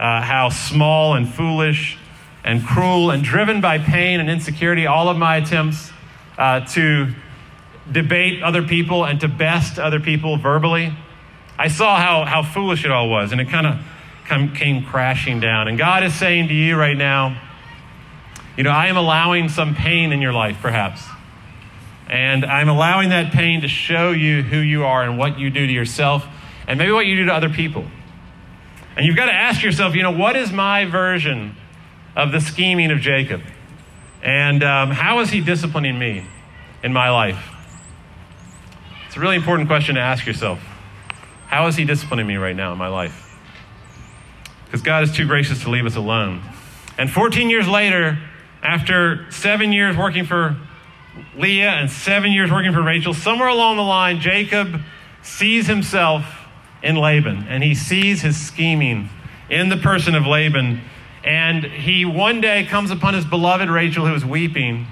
uh, 0.00 0.22
how 0.22 0.48
small 0.48 1.14
and 1.14 1.28
foolish 1.28 1.98
and 2.42 2.64
cruel 2.64 3.10
and 3.10 3.22
driven 3.22 3.60
by 3.60 3.76
pain 3.76 4.18
and 4.18 4.30
insecurity, 4.30 4.86
all 4.86 5.10
of 5.10 5.18
my 5.18 5.36
attempts 5.36 5.92
uh, 6.38 6.60
to 6.60 7.08
debate 7.92 8.42
other 8.42 8.62
people 8.62 9.04
and 9.04 9.20
to 9.20 9.28
best 9.28 9.78
other 9.78 10.00
people 10.00 10.38
verbally. 10.38 10.90
I 11.58 11.68
saw 11.68 11.98
how, 11.98 12.24
how 12.24 12.42
foolish 12.42 12.86
it 12.86 12.90
all 12.90 13.10
was, 13.10 13.32
and 13.32 13.42
it 13.42 13.50
kind 13.50 13.66
of 13.66 14.54
came 14.54 14.84
crashing 14.84 15.38
down. 15.38 15.68
And 15.68 15.76
God 15.76 16.02
is 16.02 16.14
saying 16.14 16.48
to 16.48 16.54
you 16.54 16.76
right 16.76 16.96
now, 16.96 17.38
you 18.56 18.64
know, 18.64 18.70
I 18.70 18.86
am 18.86 18.96
allowing 18.96 19.50
some 19.50 19.74
pain 19.74 20.12
in 20.12 20.22
your 20.22 20.32
life, 20.32 20.56
perhaps. 20.62 21.04
And 22.08 22.46
I'm 22.46 22.70
allowing 22.70 23.10
that 23.10 23.32
pain 23.32 23.60
to 23.60 23.68
show 23.68 24.12
you 24.12 24.42
who 24.42 24.56
you 24.56 24.84
are 24.84 25.02
and 25.02 25.18
what 25.18 25.38
you 25.38 25.50
do 25.50 25.66
to 25.66 25.72
yourself 25.72 26.26
and 26.66 26.78
maybe 26.78 26.92
what 26.92 27.04
you 27.04 27.16
do 27.16 27.26
to 27.26 27.34
other 27.34 27.50
people. 27.50 27.84
And 29.00 29.06
you've 29.06 29.16
got 29.16 29.30
to 29.30 29.32
ask 29.32 29.62
yourself, 29.62 29.94
you 29.94 30.02
know, 30.02 30.10
what 30.10 30.36
is 30.36 30.52
my 30.52 30.84
version 30.84 31.56
of 32.14 32.32
the 32.32 32.38
scheming 32.38 32.90
of 32.90 33.00
Jacob? 33.00 33.40
And 34.22 34.62
um, 34.62 34.90
how 34.90 35.20
is 35.20 35.30
he 35.30 35.40
disciplining 35.40 35.98
me 35.98 36.26
in 36.82 36.92
my 36.92 37.08
life? 37.08 37.42
It's 39.06 39.16
a 39.16 39.20
really 39.20 39.36
important 39.36 39.70
question 39.70 39.94
to 39.94 40.02
ask 40.02 40.26
yourself. 40.26 40.58
How 41.46 41.66
is 41.66 41.76
he 41.76 41.86
disciplining 41.86 42.26
me 42.26 42.36
right 42.36 42.54
now 42.54 42.72
in 42.72 42.78
my 42.78 42.88
life? 42.88 43.38
Because 44.66 44.82
God 44.82 45.02
is 45.02 45.12
too 45.12 45.26
gracious 45.26 45.62
to 45.62 45.70
leave 45.70 45.86
us 45.86 45.96
alone. 45.96 46.42
And 46.98 47.10
14 47.10 47.48
years 47.48 47.66
later, 47.66 48.18
after 48.62 49.32
seven 49.32 49.72
years 49.72 49.96
working 49.96 50.26
for 50.26 50.58
Leah 51.38 51.70
and 51.70 51.90
seven 51.90 52.32
years 52.32 52.52
working 52.52 52.74
for 52.74 52.82
Rachel, 52.82 53.14
somewhere 53.14 53.48
along 53.48 53.78
the 53.78 53.82
line, 53.82 54.20
Jacob 54.20 54.78
sees 55.22 55.66
himself 55.66 56.39
in 56.82 56.96
Laban 56.96 57.46
and 57.48 57.62
he 57.62 57.74
sees 57.74 58.22
his 58.22 58.36
scheming 58.36 59.08
in 59.48 59.68
the 59.68 59.76
person 59.76 60.14
of 60.14 60.26
Laban. 60.26 60.80
And 61.22 61.64
he 61.64 62.04
one 62.04 62.40
day 62.40 62.64
comes 62.64 62.90
upon 62.90 63.14
his 63.14 63.24
beloved 63.24 63.68
Rachel 63.68 64.06
who 64.06 64.14
is 64.14 64.24
weeping. 64.24 64.86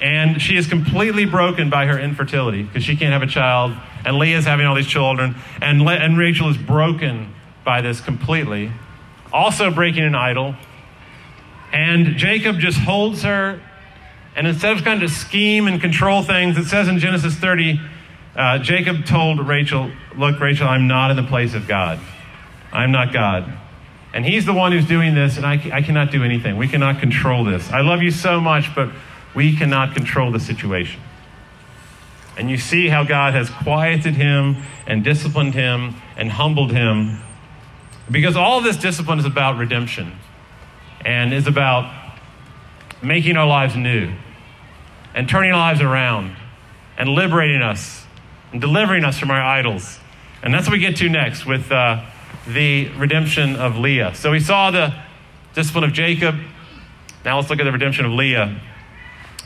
And 0.00 0.40
she 0.40 0.56
is 0.56 0.66
completely 0.66 1.26
broken 1.26 1.68
by 1.68 1.86
her 1.86 1.98
infertility 1.98 2.62
because 2.62 2.84
she 2.84 2.96
can't 2.96 3.12
have 3.12 3.22
a 3.22 3.26
child. 3.26 3.76
And 4.04 4.16
Leah's 4.16 4.46
having 4.46 4.66
all 4.66 4.74
these 4.74 4.86
children. 4.86 5.36
And, 5.60 5.82
Le- 5.82 5.96
and 5.96 6.16
Rachel 6.16 6.48
is 6.48 6.56
broken 6.56 7.34
by 7.64 7.82
this 7.82 8.00
completely, 8.00 8.72
also 9.30 9.70
breaking 9.70 10.04
an 10.04 10.14
idol. 10.14 10.54
And 11.72 12.16
Jacob 12.16 12.58
just 12.58 12.78
holds 12.78 13.22
her 13.22 13.60
and 14.36 14.46
instead 14.46 14.76
of 14.76 14.82
trying 14.82 15.00
to 15.00 15.08
scheme 15.08 15.66
and 15.66 15.80
control 15.80 16.22
things, 16.22 16.56
it 16.56 16.64
says 16.66 16.88
in 16.88 16.98
Genesis 16.98 17.34
30, 17.34 17.80
uh, 18.36 18.58
Jacob 18.58 19.04
told 19.04 19.46
Rachel, 19.46 19.90
Look, 20.16 20.40
Rachel, 20.40 20.68
I'm 20.68 20.86
not 20.86 21.10
in 21.10 21.16
the 21.16 21.22
place 21.22 21.54
of 21.54 21.68
God. 21.68 22.00
I'm 22.72 22.90
not 22.90 23.12
God. 23.12 23.52
And 24.12 24.24
he's 24.24 24.44
the 24.44 24.52
one 24.52 24.72
who's 24.72 24.86
doing 24.86 25.14
this, 25.14 25.36
and 25.36 25.46
I, 25.46 25.70
I 25.72 25.82
cannot 25.82 26.10
do 26.10 26.24
anything. 26.24 26.56
We 26.56 26.66
cannot 26.66 26.98
control 26.98 27.44
this. 27.44 27.70
I 27.70 27.80
love 27.80 28.02
you 28.02 28.10
so 28.10 28.40
much, 28.40 28.74
but 28.74 28.90
we 29.34 29.56
cannot 29.56 29.94
control 29.94 30.32
the 30.32 30.40
situation. 30.40 31.00
And 32.36 32.50
you 32.50 32.56
see 32.56 32.88
how 32.88 33.04
God 33.04 33.34
has 33.34 33.50
quieted 33.50 34.14
him 34.14 34.56
and 34.86 35.04
disciplined 35.04 35.54
him 35.54 35.94
and 36.16 36.32
humbled 36.32 36.72
him. 36.72 37.20
Because 38.10 38.34
all 38.34 38.60
this 38.60 38.76
discipline 38.76 39.20
is 39.20 39.24
about 39.24 39.58
redemption 39.58 40.16
and 41.04 41.32
is 41.32 41.46
about 41.46 41.92
making 43.02 43.36
our 43.36 43.46
lives 43.46 43.76
new 43.76 44.12
and 45.14 45.28
turning 45.28 45.52
our 45.52 45.58
lives 45.58 45.80
around 45.80 46.34
and 46.98 47.08
liberating 47.08 47.62
us 47.62 48.04
and 48.52 48.60
delivering 48.60 49.04
us 49.04 49.18
from 49.18 49.30
our 49.30 49.40
idols. 49.40 49.99
And 50.42 50.54
that's 50.54 50.66
what 50.66 50.72
we 50.72 50.78
get 50.78 50.96
to 50.96 51.08
next 51.08 51.46
with 51.46 51.70
uh, 51.70 52.04
the 52.46 52.88
redemption 52.90 53.56
of 53.56 53.76
Leah. 53.76 54.14
So 54.14 54.30
we 54.30 54.40
saw 54.40 54.70
the 54.70 54.94
discipline 55.54 55.84
of 55.84 55.92
Jacob. 55.92 56.36
Now 57.24 57.38
let's 57.38 57.50
look 57.50 57.60
at 57.60 57.64
the 57.64 57.72
redemption 57.72 58.04
of 58.04 58.12
Leah. 58.12 58.60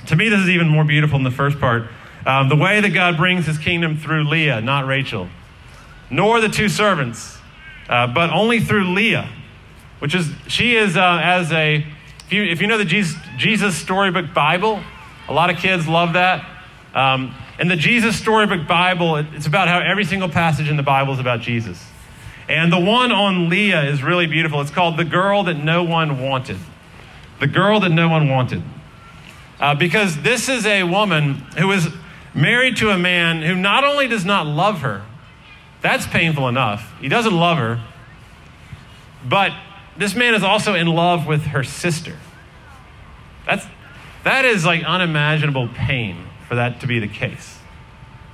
To 0.06 0.16
me, 0.16 0.28
this 0.28 0.40
is 0.40 0.48
even 0.48 0.68
more 0.68 0.84
beautiful 0.84 1.18
than 1.18 1.24
the 1.24 1.30
first 1.30 1.58
part. 1.58 1.88
Um, 2.26 2.48
the 2.48 2.56
way 2.56 2.80
that 2.80 2.90
God 2.90 3.16
brings 3.16 3.46
his 3.46 3.58
kingdom 3.58 3.96
through 3.96 4.28
Leah, 4.28 4.60
not 4.60 4.86
Rachel, 4.86 5.28
nor 6.10 6.40
the 6.40 6.48
two 6.48 6.68
servants, 6.68 7.38
uh, 7.88 8.06
but 8.06 8.30
only 8.30 8.60
through 8.60 8.92
Leah, 8.92 9.28
which 9.98 10.14
is, 10.14 10.30
she 10.46 10.76
is 10.76 10.96
uh, 10.96 11.20
as 11.22 11.52
a 11.52 11.84
if 12.26 12.32
you, 12.32 12.42
if 12.42 12.62
you 12.62 12.66
know 12.66 12.78
the 12.78 12.86
Jesus, 12.86 13.20
Jesus 13.36 13.76
Storybook 13.76 14.32
Bible, 14.32 14.82
a 15.28 15.32
lot 15.34 15.50
of 15.50 15.58
kids 15.58 15.86
love 15.86 16.14
that. 16.14 16.48
Um, 16.94 17.34
in 17.58 17.68
the 17.68 17.76
Jesus 17.76 18.16
Storybook 18.16 18.66
Bible, 18.66 19.16
it's 19.16 19.46
about 19.46 19.68
how 19.68 19.78
every 19.78 20.04
single 20.04 20.28
passage 20.28 20.68
in 20.68 20.76
the 20.76 20.82
Bible 20.82 21.12
is 21.12 21.20
about 21.20 21.40
Jesus. 21.40 21.84
And 22.48 22.72
the 22.72 22.80
one 22.80 23.12
on 23.12 23.48
Leah 23.48 23.84
is 23.84 24.02
really 24.02 24.26
beautiful. 24.26 24.60
It's 24.60 24.70
called 24.70 24.96
The 24.96 25.04
Girl 25.04 25.44
That 25.44 25.62
No 25.62 25.84
One 25.84 26.20
Wanted. 26.20 26.58
The 27.40 27.46
Girl 27.46 27.80
That 27.80 27.90
No 27.90 28.08
One 28.08 28.28
Wanted. 28.28 28.62
Uh, 29.60 29.74
because 29.74 30.20
this 30.22 30.48
is 30.48 30.66
a 30.66 30.82
woman 30.82 31.34
who 31.56 31.70
is 31.70 31.88
married 32.34 32.76
to 32.78 32.90
a 32.90 32.98
man 32.98 33.42
who 33.42 33.54
not 33.54 33.84
only 33.84 34.08
does 34.08 34.24
not 34.24 34.46
love 34.46 34.80
her, 34.80 35.02
that's 35.80 36.06
painful 36.06 36.48
enough. 36.48 36.92
He 37.00 37.08
doesn't 37.08 37.34
love 37.34 37.58
her, 37.58 37.80
but 39.26 39.52
this 39.96 40.14
man 40.14 40.34
is 40.34 40.42
also 40.42 40.74
in 40.74 40.88
love 40.88 41.26
with 41.26 41.42
her 41.42 41.62
sister. 41.62 42.16
That's, 43.46 43.64
that 44.24 44.44
is 44.44 44.64
like 44.64 44.82
unimaginable 44.82 45.68
pain 45.68 46.16
for 46.48 46.56
that 46.56 46.80
to 46.80 46.86
be 46.86 46.98
the 46.98 47.08
case. 47.08 47.58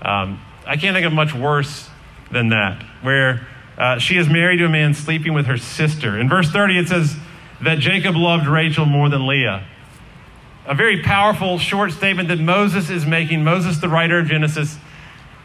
Um, 0.02 0.40
I 0.66 0.76
can't 0.76 0.94
think 0.94 1.06
of 1.06 1.12
much 1.12 1.34
worse 1.34 1.88
than 2.30 2.50
that, 2.50 2.82
where 3.02 3.46
uh, 3.76 3.98
she 3.98 4.16
is 4.16 4.28
married 4.28 4.58
to 4.58 4.66
a 4.66 4.68
man 4.68 4.94
sleeping 4.94 5.34
with 5.34 5.46
her 5.46 5.58
sister. 5.58 6.18
In 6.18 6.28
verse 6.28 6.50
30, 6.50 6.78
it 6.78 6.88
says 6.88 7.16
that 7.62 7.78
Jacob 7.78 8.14
loved 8.16 8.46
Rachel 8.46 8.86
more 8.86 9.08
than 9.08 9.26
Leah. 9.26 9.66
A 10.66 10.74
very 10.74 11.02
powerful, 11.02 11.58
short 11.58 11.92
statement 11.92 12.28
that 12.28 12.38
Moses 12.38 12.90
is 12.90 13.06
making. 13.06 13.42
Moses, 13.42 13.78
the 13.78 13.88
writer 13.88 14.18
of 14.18 14.26
Genesis. 14.26 14.76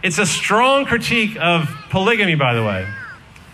It's 0.03 0.19
a 0.19 0.25
strong 0.25 0.85
critique 0.85 1.37
of 1.39 1.67
polygamy, 1.89 2.35
by 2.35 2.53
the 2.53 2.63
way. 2.63 2.87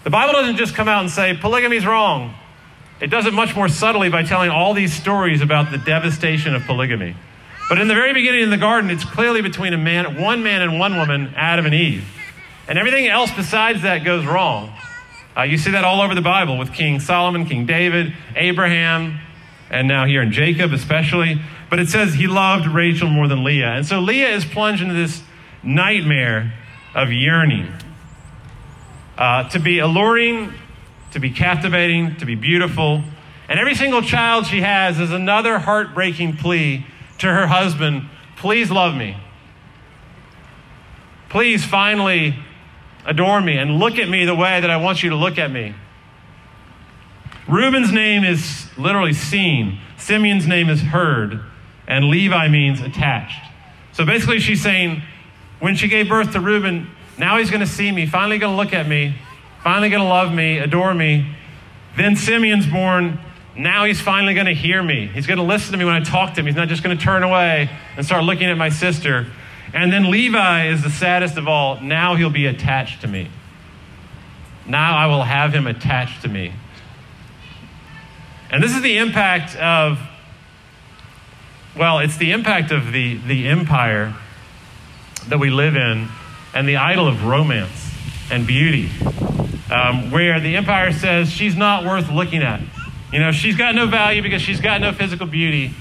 The 0.03 0.09
Bible 0.09 0.33
doesn't 0.33 0.57
just 0.57 0.73
come 0.75 0.87
out 0.87 1.01
and 1.01 1.11
say 1.11 1.37
polygamy 1.39 1.77
is 1.77 1.85
wrong. 1.85 2.33
It 2.99 3.07
does 3.07 3.25
it 3.25 3.33
much 3.33 3.55
more 3.55 3.69
subtly 3.69 4.09
by 4.09 4.23
telling 4.23 4.49
all 4.49 4.73
these 4.73 4.93
stories 4.93 5.41
about 5.41 5.71
the 5.71 5.77
devastation 5.77 6.55
of 6.55 6.63
polygamy. 6.65 7.15
But 7.71 7.79
in 7.79 7.87
the 7.87 7.93
very 7.93 8.11
beginning 8.11 8.41
in 8.41 8.49
the 8.49 8.57
garden, 8.57 8.89
it's 8.89 9.05
clearly 9.05 9.41
between 9.41 9.71
a 9.71 9.77
man, 9.77 10.19
one 10.21 10.43
man 10.43 10.61
and 10.61 10.77
one 10.77 10.97
woman, 10.97 11.33
Adam 11.37 11.65
and 11.65 11.73
Eve. 11.73 12.03
And 12.67 12.77
everything 12.77 13.07
else 13.07 13.31
besides 13.31 13.83
that 13.83 14.03
goes 14.03 14.25
wrong. 14.25 14.73
Uh, 15.37 15.43
you 15.43 15.57
see 15.57 15.71
that 15.71 15.85
all 15.85 16.01
over 16.01 16.13
the 16.13 16.21
Bible 16.21 16.57
with 16.57 16.73
King 16.73 16.99
Solomon, 16.99 17.45
King 17.45 17.65
David, 17.65 18.13
Abraham, 18.35 19.21
and 19.69 19.87
now 19.87 20.05
here 20.05 20.21
in 20.21 20.33
Jacob 20.33 20.73
especially. 20.73 21.39
But 21.69 21.79
it 21.79 21.87
says 21.87 22.13
he 22.13 22.27
loved 22.27 22.67
Rachel 22.67 23.07
more 23.07 23.29
than 23.29 23.45
Leah. 23.45 23.69
And 23.69 23.85
so 23.85 24.01
Leah 24.01 24.35
is 24.35 24.43
plunged 24.43 24.83
into 24.83 24.95
this 24.95 25.23
nightmare 25.63 26.51
of 26.93 27.13
yearning 27.13 27.71
uh, 29.17 29.47
to 29.47 29.59
be 29.59 29.79
alluring 29.79 30.53
to 31.11 31.21
be 31.21 31.29
captivating, 31.29 32.17
to 32.17 32.25
be 32.25 32.35
beautiful. 32.35 33.01
And 33.47 33.61
every 33.61 33.75
single 33.75 34.01
child 34.01 34.45
she 34.45 34.59
has 34.59 34.99
is 34.99 35.11
another 35.11 35.57
heartbreaking 35.57 36.35
plea 36.35 36.85
to 37.21 37.27
her 37.27 37.47
husband 37.47 38.07
please 38.41 38.71
love 38.71 38.95
me. 38.95 39.15
Please 41.29 41.63
finally 41.63 42.35
adore 43.05 43.39
me 43.39 43.55
and 43.55 43.77
look 43.77 43.99
at 43.99 44.09
me 44.09 44.25
the 44.25 44.33
way 44.33 44.59
that 44.59 44.69
I 44.69 44.77
want 44.77 45.03
you 45.03 45.11
to 45.11 45.15
look 45.15 45.37
at 45.37 45.51
me. 45.51 45.75
Reuben's 47.47 47.91
name 47.91 48.23
is 48.23 48.67
literally 48.77 49.13
seen, 49.13 49.79
Simeon's 49.97 50.47
name 50.47 50.69
is 50.69 50.81
heard, 50.81 51.39
and 51.87 52.05
Levi 52.05 52.47
means 52.47 52.81
attached. 52.81 53.45
So 53.93 54.05
basically, 54.05 54.39
she's 54.39 54.61
saying, 54.61 55.03
when 55.59 55.75
she 55.75 55.87
gave 55.87 56.09
birth 56.09 56.31
to 56.33 56.39
Reuben, 56.39 56.89
now 57.17 57.37
he's 57.37 57.51
going 57.51 57.61
to 57.61 57.67
see 57.67 57.91
me, 57.91 58.07
finally 58.07 58.39
going 58.39 58.53
to 58.53 58.57
look 58.57 58.73
at 58.73 58.87
me, 58.87 59.15
finally 59.63 59.89
going 59.89 60.01
to 60.01 60.09
love 60.09 60.33
me, 60.33 60.57
adore 60.57 60.95
me. 60.95 61.35
Then 61.95 62.15
Simeon's 62.15 62.65
born. 62.65 63.19
Now 63.55 63.83
he's 63.83 63.99
finally 63.99 64.33
going 64.33 64.45
to 64.45 64.53
hear 64.53 64.81
me. 64.81 65.07
He's 65.07 65.27
going 65.27 65.37
to 65.37 65.43
listen 65.43 65.73
to 65.73 65.77
me 65.77 65.83
when 65.83 65.93
I 65.93 65.99
talk 66.03 66.33
to 66.35 66.39
him. 66.39 66.45
He's 66.45 66.55
not 66.55 66.69
just 66.69 66.83
going 66.83 66.97
to 66.97 67.03
turn 67.03 67.23
away 67.23 67.69
and 67.97 68.05
start 68.05 68.23
looking 68.23 68.47
at 68.47 68.57
my 68.57 68.69
sister. 68.69 69.27
And 69.73 69.91
then 69.91 70.09
Levi 70.09 70.67
is 70.67 70.83
the 70.83 70.89
saddest 70.89 71.37
of 71.37 71.47
all. 71.47 71.79
Now 71.81 72.15
he'll 72.15 72.29
be 72.29 72.45
attached 72.45 73.01
to 73.01 73.07
me. 73.07 73.29
Now 74.65 74.97
I 74.97 75.07
will 75.07 75.23
have 75.23 75.53
him 75.53 75.67
attached 75.67 76.21
to 76.21 76.29
me. 76.29 76.53
And 78.51 78.63
this 78.63 78.75
is 78.75 78.81
the 78.81 78.97
impact 78.97 79.55
of, 79.55 79.99
well, 81.75 81.99
it's 81.99 82.17
the 82.17 82.31
impact 82.31 82.71
of 82.71 82.91
the, 82.91 83.17
the 83.17 83.47
empire 83.47 84.13
that 85.27 85.39
we 85.39 85.49
live 85.49 85.75
in 85.75 86.07
and 86.53 86.67
the 86.67 86.77
idol 86.77 87.07
of 87.07 87.25
romance 87.25 87.91
and 88.29 88.45
beauty, 88.45 88.89
um, 89.71 90.11
where 90.11 90.39
the 90.39 90.55
empire 90.55 90.91
says 90.91 91.29
she's 91.29 91.55
not 91.55 91.85
worth 91.85 92.09
looking 92.09 92.41
at. 92.43 92.61
You 93.11 93.19
know, 93.19 93.31
she's 93.31 93.57
got 93.57 93.75
no 93.75 93.87
value 93.87 94.21
because 94.21 94.41
she's 94.41 94.61
got 94.61 94.79
no 94.79 94.93
physical 94.93 95.27
beauty. 95.27 95.73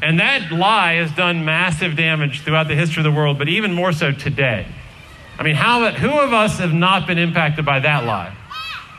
And 0.00 0.18
that 0.20 0.50
lie 0.50 0.94
has 0.94 1.12
done 1.12 1.44
massive 1.44 1.96
damage 1.96 2.42
throughout 2.42 2.66
the 2.66 2.74
history 2.74 3.00
of 3.00 3.04
the 3.04 3.12
world, 3.12 3.38
but 3.38 3.48
even 3.48 3.72
more 3.72 3.92
so 3.92 4.10
today. 4.10 4.66
I 5.38 5.42
mean, 5.42 5.54
how, 5.54 5.90
who 5.92 6.18
of 6.18 6.32
us 6.32 6.58
have 6.58 6.72
not 6.72 7.06
been 7.06 7.18
impacted 7.18 7.64
by 7.64 7.80
that 7.80 8.04
lie? 8.04 8.36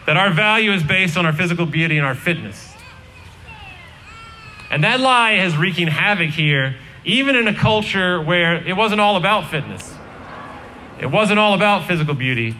That 0.05 0.17
our 0.17 0.31
value 0.31 0.71
is 0.71 0.83
based 0.83 1.17
on 1.17 1.25
our 1.25 1.33
physical 1.33 1.65
beauty 1.65 1.97
and 1.97 2.05
our 2.05 2.15
fitness. 2.15 2.73
And 4.69 4.83
that 4.83 4.99
lie 4.99 5.33
is 5.33 5.55
wreaking 5.57 5.88
havoc 5.88 6.29
here, 6.29 6.75
even 7.05 7.36
in 7.36 7.47
a 7.47 7.53
culture 7.53 8.21
where 8.21 8.55
it 8.55 8.75
wasn't 8.75 9.01
all 9.01 9.17
about 9.17 9.49
fitness. 9.49 9.93
It 10.99 11.07
wasn't 11.07 11.39
all 11.39 11.53
about 11.53 11.88
physical 11.88 12.13
beauty. 12.13 12.55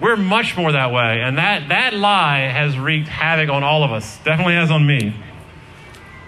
We're 0.00 0.16
much 0.16 0.56
more 0.56 0.72
that 0.72 0.92
way. 0.92 1.20
And 1.20 1.38
that, 1.38 1.68
that 1.70 1.94
lie 1.94 2.40
has 2.40 2.78
wreaked 2.78 3.08
havoc 3.08 3.48
on 3.48 3.64
all 3.64 3.82
of 3.82 3.90
us, 3.90 4.18
definitely 4.18 4.54
has 4.54 4.70
on 4.70 4.86
me. 4.86 5.14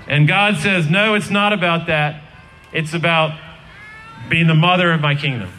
And 0.09 0.27
God 0.27 0.57
says, 0.57 0.91
no, 0.91 1.15
it's 1.15 1.31
not 1.31 1.53
about 1.53 1.87
that. 1.87 2.23
It's 2.73 2.95
about 2.95 3.39
being 4.29 4.49
the 4.49 4.55
mother 4.55 4.93
of 4.93 5.01
my 5.01 5.15
kingdom. 5.15 5.51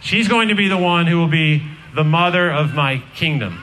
She's 0.00 0.28
going 0.28 0.48
to 0.48 0.54
be 0.54 0.68
the 0.68 0.76
one 0.76 1.06
who 1.06 1.18
will 1.18 1.28
be 1.28 1.66
the 1.94 2.04
mother 2.04 2.50
of 2.50 2.74
my 2.74 3.02
kingdom. 3.14 3.62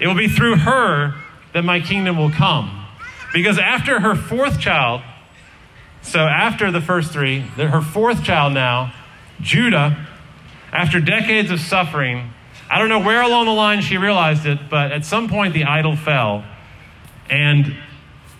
It 0.00 0.08
will 0.08 0.16
be 0.16 0.28
through 0.28 0.56
her 0.56 1.14
that 1.52 1.64
my 1.64 1.80
kingdom 1.80 2.16
will 2.16 2.30
come. 2.30 2.86
Because 3.32 3.58
after 3.58 4.00
her 4.00 4.14
fourth 4.14 4.58
child, 4.58 5.02
so 6.02 6.20
after 6.20 6.70
the 6.70 6.80
first 6.80 7.12
three, 7.12 7.40
her 7.40 7.80
fourth 7.80 8.24
child 8.24 8.52
now, 8.52 8.92
Judah, 9.40 10.06
after 10.72 11.00
decades 11.00 11.50
of 11.50 11.60
suffering, 11.60 12.30
I 12.70 12.78
don't 12.78 12.88
know 12.88 13.00
where 13.00 13.22
along 13.22 13.46
the 13.46 13.52
line 13.52 13.80
she 13.80 13.96
realized 13.96 14.46
it, 14.46 14.68
but 14.68 14.92
at 14.92 15.04
some 15.04 15.28
point 15.28 15.54
the 15.54 15.64
idol 15.64 15.96
fell. 15.96 16.44
And 17.30 17.76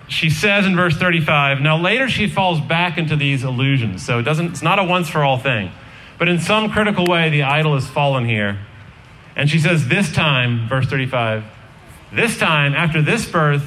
she 0.09 0.31
says 0.31 0.67
in 0.67 0.77
verse 0.77 0.97
35, 0.97 1.61
now 1.61 1.77
later 1.77 2.09
she 2.09 2.29
falls 2.29 2.61
back 2.61 2.99
into 2.99 3.17
these 3.17 3.45
illusions. 3.45 4.05
So 4.05 4.19
it 4.19 4.23
doesn't, 4.23 4.47
it's 4.47 4.63
not 4.63 4.79
a 4.79 4.85
once 4.85 5.09
for 5.09 5.23
all 5.23 5.39
thing. 5.39 5.71
But 6.19 6.29
in 6.29 6.41
some 6.41 6.71
critical 6.71 7.07
way, 7.07 7.31
the 7.31 7.45
idol 7.45 7.75
has 7.75 7.87
fallen 7.87 8.25
here. 8.25 8.59
And 9.37 9.49
she 9.49 9.59
says, 9.59 9.87
this 9.87 10.13
time, 10.13 10.69
verse 10.69 10.87
35, 10.87 11.45
this 12.13 12.39
time, 12.39 12.75
after 12.75 13.01
this 13.01 13.31
birth, 13.31 13.63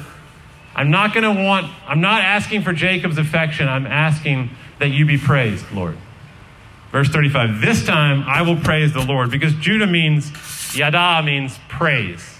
I'm 0.74 0.90
not 0.90 1.14
going 1.14 1.36
to 1.36 1.42
want, 1.42 1.66
I'm 1.86 2.00
not 2.00 2.22
asking 2.22 2.62
for 2.62 2.72
Jacob's 2.72 3.18
affection. 3.18 3.68
I'm 3.68 3.86
asking 3.86 4.50
that 4.78 4.88
you 4.88 5.06
be 5.06 5.18
praised, 5.18 5.70
Lord. 5.72 5.96
Verse 6.90 7.08
35, 7.08 7.60
this 7.62 7.86
time 7.86 8.22
I 8.26 8.42
will 8.42 8.56
praise 8.56 8.92
the 8.92 9.04
Lord 9.04 9.30
because 9.30 9.54
Judah 9.54 9.86
means, 9.86 10.30
yada 10.76 11.22
means 11.24 11.58
praise. 11.68 12.38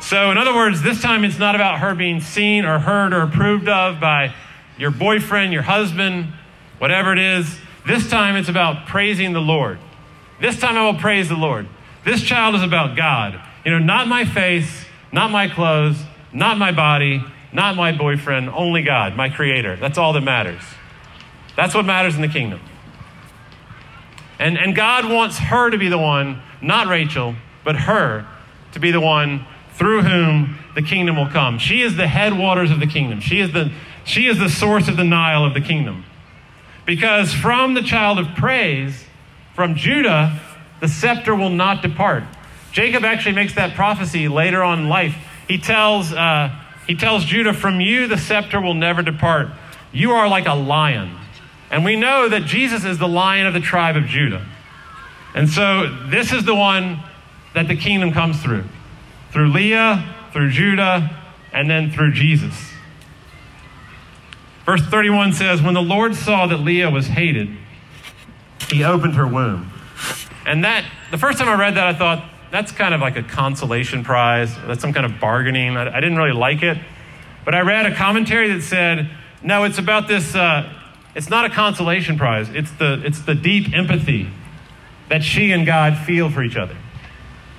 So, 0.00 0.30
in 0.30 0.38
other 0.38 0.54
words, 0.54 0.82
this 0.82 1.02
time 1.02 1.24
it's 1.24 1.38
not 1.38 1.54
about 1.54 1.80
her 1.80 1.94
being 1.94 2.20
seen 2.20 2.64
or 2.64 2.78
heard 2.78 3.12
or 3.12 3.22
approved 3.22 3.68
of 3.68 3.98
by 3.98 4.34
your 4.78 4.90
boyfriend, 4.90 5.52
your 5.52 5.62
husband, 5.62 6.32
whatever 6.78 7.12
it 7.12 7.18
is. 7.18 7.58
This 7.86 8.08
time 8.08 8.36
it's 8.36 8.48
about 8.48 8.86
praising 8.86 9.32
the 9.32 9.40
Lord. 9.40 9.78
This 10.40 10.60
time 10.60 10.76
I 10.76 10.84
will 10.84 10.98
praise 10.98 11.28
the 11.28 11.36
Lord. 11.36 11.66
This 12.04 12.22
child 12.22 12.54
is 12.54 12.62
about 12.62 12.96
God. 12.96 13.40
You 13.64 13.72
know, 13.72 13.78
not 13.78 14.06
my 14.06 14.24
face, 14.24 14.84
not 15.12 15.30
my 15.30 15.48
clothes, 15.48 16.00
not 16.32 16.58
my 16.58 16.72
body, 16.72 17.24
not 17.52 17.74
my 17.74 17.90
boyfriend, 17.90 18.50
only 18.50 18.82
God, 18.82 19.16
my 19.16 19.28
creator. 19.28 19.76
That's 19.76 19.98
all 19.98 20.12
that 20.12 20.20
matters. 20.20 20.62
That's 21.56 21.74
what 21.74 21.86
matters 21.86 22.14
in 22.14 22.20
the 22.20 22.28
kingdom. 22.28 22.60
And, 24.38 24.58
and 24.58 24.76
God 24.76 25.10
wants 25.10 25.38
her 25.38 25.70
to 25.70 25.78
be 25.78 25.88
the 25.88 25.98
one, 25.98 26.42
not 26.60 26.86
Rachel, 26.86 27.34
but 27.64 27.76
her 27.76 28.26
to 28.72 28.80
be 28.80 28.90
the 28.90 29.00
one 29.00 29.46
through 29.74 30.02
whom 30.02 30.58
the 30.74 30.82
kingdom 30.82 31.16
will 31.16 31.28
come. 31.28 31.58
She 31.58 31.82
is 31.82 31.96
the 31.96 32.06
headwaters 32.06 32.70
of 32.70 32.80
the 32.80 32.86
kingdom. 32.86 33.20
She 33.20 33.40
is 33.40 33.52
the, 33.52 33.70
she 34.04 34.26
is 34.26 34.38
the 34.38 34.48
source 34.48 34.88
of 34.88 34.96
the 34.96 35.04
Nile 35.04 35.44
of 35.44 35.54
the 35.54 35.60
kingdom. 35.60 36.04
Because 36.86 37.32
from 37.32 37.74
the 37.74 37.82
child 37.82 38.18
of 38.18 38.28
praise, 38.36 39.04
from 39.54 39.74
Judah, 39.74 40.40
the 40.80 40.88
scepter 40.88 41.34
will 41.34 41.50
not 41.50 41.82
depart. 41.82 42.24
Jacob 42.72 43.04
actually 43.04 43.34
makes 43.34 43.54
that 43.54 43.74
prophecy 43.74 44.28
later 44.28 44.62
on 44.62 44.80
in 44.80 44.88
life. 44.88 45.16
He 45.48 45.58
tells, 45.58 46.12
uh, 46.12 46.54
he 46.86 46.94
tells 46.94 47.24
Judah, 47.24 47.54
From 47.54 47.80
you 47.80 48.06
the 48.06 48.18
scepter 48.18 48.60
will 48.60 48.74
never 48.74 49.02
depart. 49.02 49.48
You 49.92 50.12
are 50.12 50.28
like 50.28 50.46
a 50.46 50.54
lion. 50.54 51.16
And 51.70 51.84
we 51.84 51.96
know 51.96 52.28
that 52.28 52.44
Jesus 52.44 52.84
is 52.84 52.98
the 52.98 53.08
lion 53.08 53.46
of 53.46 53.54
the 53.54 53.60
tribe 53.60 53.96
of 53.96 54.04
Judah. 54.04 54.46
And 55.36 55.50
so 55.50 55.94
this 56.08 56.32
is 56.32 56.44
the 56.46 56.54
one 56.54 56.98
that 57.54 57.68
the 57.68 57.76
kingdom 57.76 58.10
comes 58.10 58.42
through 58.42 58.64
through 59.32 59.52
Leah, 59.52 60.14
through 60.32 60.50
Judah, 60.50 61.14
and 61.52 61.68
then 61.68 61.90
through 61.90 62.12
Jesus. 62.12 62.72
Verse 64.64 64.80
31 64.80 65.34
says, 65.34 65.60
When 65.60 65.74
the 65.74 65.82
Lord 65.82 66.14
saw 66.14 66.46
that 66.46 66.56
Leah 66.56 66.88
was 66.88 67.06
hated, 67.08 67.50
he 68.70 68.82
opened 68.82 69.14
her 69.14 69.26
womb. 69.26 69.70
And 70.46 70.64
that, 70.64 70.86
the 71.10 71.18
first 71.18 71.38
time 71.38 71.48
I 71.48 71.54
read 71.54 71.74
that, 71.74 71.86
I 71.86 71.92
thought, 71.92 72.30
that's 72.50 72.72
kind 72.72 72.94
of 72.94 73.02
like 73.02 73.16
a 73.16 73.22
consolation 73.22 74.04
prize. 74.04 74.54
That's 74.66 74.80
some 74.80 74.94
kind 74.94 75.04
of 75.04 75.20
bargaining. 75.20 75.76
I, 75.76 75.94
I 75.94 76.00
didn't 76.00 76.16
really 76.16 76.32
like 76.32 76.62
it. 76.62 76.78
But 77.44 77.54
I 77.54 77.60
read 77.60 77.84
a 77.84 77.94
commentary 77.94 78.50
that 78.54 78.62
said, 78.62 79.10
no, 79.42 79.64
it's 79.64 79.78
about 79.78 80.08
this, 80.08 80.34
uh, 80.34 80.72
it's 81.14 81.28
not 81.28 81.44
a 81.44 81.50
consolation 81.50 82.16
prize. 82.16 82.48
It's 82.48 82.72
the, 82.72 83.02
it's 83.04 83.20
the 83.20 83.34
deep 83.34 83.74
empathy 83.74 84.30
that 85.08 85.22
she 85.22 85.52
and 85.52 85.66
God 85.66 85.96
feel 85.98 86.30
for 86.30 86.42
each 86.42 86.56
other. 86.56 86.76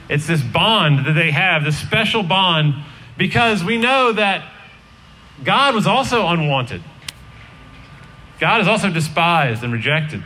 It's 0.10 0.28
this 0.28 0.42
bond 0.42 1.06
that 1.06 1.14
they 1.14 1.32
have, 1.32 1.64
this 1.64 1.78
special 1.78 2.24
bond, 2.24 2.76
because 3.18 3.64
we 3.64 3.78
know 3.78 4.14
that 4.14 4.50
God 5.44 5.76
was 5.76 5.86
also 5.86 6.28
unwanted. 6.28 6.82
God 8.40 8.62
is 8.62 8.68
also 8.68 8.90
despised 8.90 9.64
and 9.64 9.74
rejected. 9.74 10.24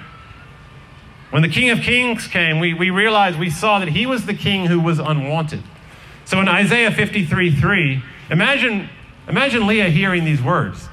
When 1.32 1.42
the 1.42 1.50
King 1.50 1.70
of 1.70 1.80
Kings 1.80 2.28
came, 2.28 2.60
we, 2.60 2.74
we 2.74 2.90
realized, 2.90 3.40
we 3.40 3.50
saw 3.50 3.80
that 3.80 3.88
he 3.88 4.06
was 4.06 4.26
the 4.26 4.34
king 4.34 4.66
who 4.66 4.80
was 4.80 5.00
unwanted. 5.00 5.64
So 6.26 6.40
in 6.42 6.48
Isaiah 6.48 6.92
53 6.92 7.56
3, 7.56 8.04
imagine, 8.30 8.90
imagine 9.28 9.66
Leah 9.66 9.90
hearing 9.90 10.26
these 10.26 10.42
words. 10.42 10.90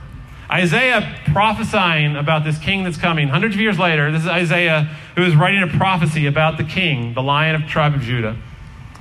Isaiah 0.50 1.20
prophesying 1.26 2.16
about 2.16 2.44
this 2.44 2.58
king 2.58 2.84
that's 2.84 2.96
coming. 2.96 3.28
Hundreds 3.28 3.54
of 3.54 3.60
years 3.60 3.78
later, 3.78 4.10
this 4.10 4.22
is 4.22 4.28
Isaiah 4.28 4.84
who 5.14 5.22
is 5.22 5.36
writing 5.36 5.62
a 5.62 5.76
prophecy 5.76 6.26
about 6.26 6.56
the 6.56 6.64
king, 6.64 7.12
the 7.14 7.22
lion 7.22 7.54
of 7.54 7.62
the 7.62 7.68
tribe 7.68 7.94
of 7.94 8.00
Judah 8.00 8.36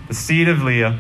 the 0.07 0.13
seed 0.13 0.47
of 0.47 0.63
Leah. 0.63 0.99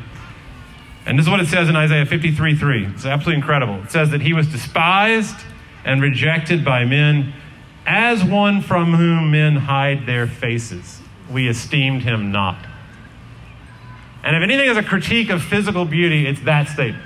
And 1.05 1.17
this 1.17 1.25
is 1.25 1.29
what 1.29 1.39
it 1.39 1.47
says 1.47 1.69
in 1.69 1.75
Isaiah 1.75 2.05
53 2.05 2.55
3. 2.55 2.85
It's 2.87 3.05
absolutely 3.05 3.35
incredible. 3.35 3.81
It 3.83 3.91
says 3.91 4.11
that 4.11 4.21
he 4.21 4.33
was 4.33 4.47
despised 4.47 5.37
and 5.85 6.01
rejected 6.01 6.65
by 6.65 6.83
men, 6.83 7.33
as 7.85 8.23
one 8.23 8.61
from 8.61 8.93
whom 8.93 9.31
men 9.31 9.55
hide 9.55 10.05
their 10.05 10.27
faces. 10.27 10.99
We 11.31 11.47
esteemed 11.47 12.03
him 12.03 12.31
not. 12.31 12.57
And 14.23 14.35
if 14.35 14.43
anything 14.43 14.69
is 14.69 14.75
a 14.75 14.83
critique 14.83 15.29
of 15.29 15.41
physical 15.41 15.85
beauty, 15.85 16.27
it's 16.27 16.41
that 16.41 16.67
statement. 16.67 17.03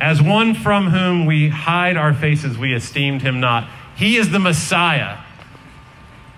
As 0.00 0.22
one 0.22 0.54
from 0.54 0.88
whom 0.88 1.26
we 1.26 1.50
hide 1.50 1.98
our 1.98 2.14
faces, 2.14 2.56
we 2.56 2.74
esteemed 2.74 3.20
him 3.20 3.38
not. 3.38 3.68
He 3.96 4.16
is 4.16 4.30
the 4.30 4.38
Messiah. 4.38 5.18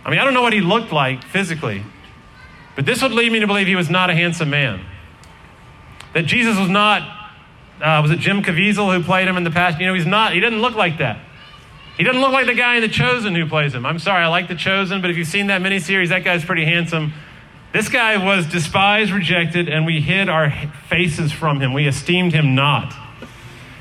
I 0.05 0.11
mean, 0.11 0.19
I 0.19 0.25
don't 0.25 0.35
know 0.35 0.43
what 0.43 0.53
he 0.53 0.61
looked 0.61 0.93
like 0.93 1.23
physically, 1.23 1.85
but 2.75 2.85
this 2.85 3.03
would 3.03 3.13
lead 3.13 3.31
me 3.31 3.39
to 3.39 3.47
believe 3.47 3.69
he 3.69 3.77
was 3.77 3.89
not 3.89 4.11
a 4.11 4.15
handsome 4.15 4.51
man. 4.51 4.85
That 6.13 6.27
Jesus 6.27 6.59
was 6.59 6.69
not, 6.69 7.03
uh, 7.81 8.01
was 8.03 8.11
it 8.11 8.19
Jim 8.19 8.43
Caviezel 8.43 8.97
who 8.97 9.03
played 9.05 9.29
him 9.29 9.37
in 9.37 9.45
the 9.45 9.51
past? 9.51 9.79
You 9.79 9.87
know, 9.87 9.95
he's 9.95 10.07
not, 10.07 10.33
he 10.33 10.41
doesn't 10.41 10.61
look 10.61 10.75
like 10.75 10.99
that. 10.99 11.21
He 11.97 12.03
doesn't 12.03 12.21
look 12.21 12.33
like 12.33 12.47
the 12.47 12.55
guy 12.55 12.77
in 12.77 12.83
The 12.83 12.89
Chosen 12.89 13.35
who 13.35 13.47
plays 13.47 13.75
him. 13.75 13.87
I'm 13.87 14.01
sorry, 14.01 14.25
I 14.25 14.27
like 14.27 14.49
The 14.49 14.57
Chosen, 14.57 15.01
but 15.01 15.11
if 15.11 15.17
you've 15.17 15.29
seen 15.29 15.47
that 15.47 15.63
miniseries, 15.63 16.09
that 16.09 16.25
guy's 16.25 16.45
pretty 16.45 16.65
handsome. 16.65 17.13
This 17.73 17.89
guy 17.89 18.17
was 18.17 18.47
despised, 18.47 19.13
rejected, 19.13 19.69
and 19.69 19.87
we 19.87 20.01
hid 20.01 20.29
our 20.29 20.51
faces 20.89 21.31
from 21.31 21.61
him. 21.61 21.73
We 21.73 21.87
esteemed 21.87 22.33
him 22.33 22.55
not. 22.57 22.93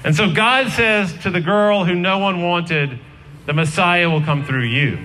And 0.03 0.15
so 0.15 0.31
God 0.33 0.71
says 0.71 1.13
to 1.23 1.29
the 1.29 1.41
girl 1.41 1.85
who 1.85 1.93
no 1.93 2.17
one 2.17 2.41
wanted, 2.41 2.99
the 3.45 3.53
Messiah 3.53 4.09
will 4.09 4.21
come 4.21 4.45
through 4.45 4.63
you. 4.63 4.97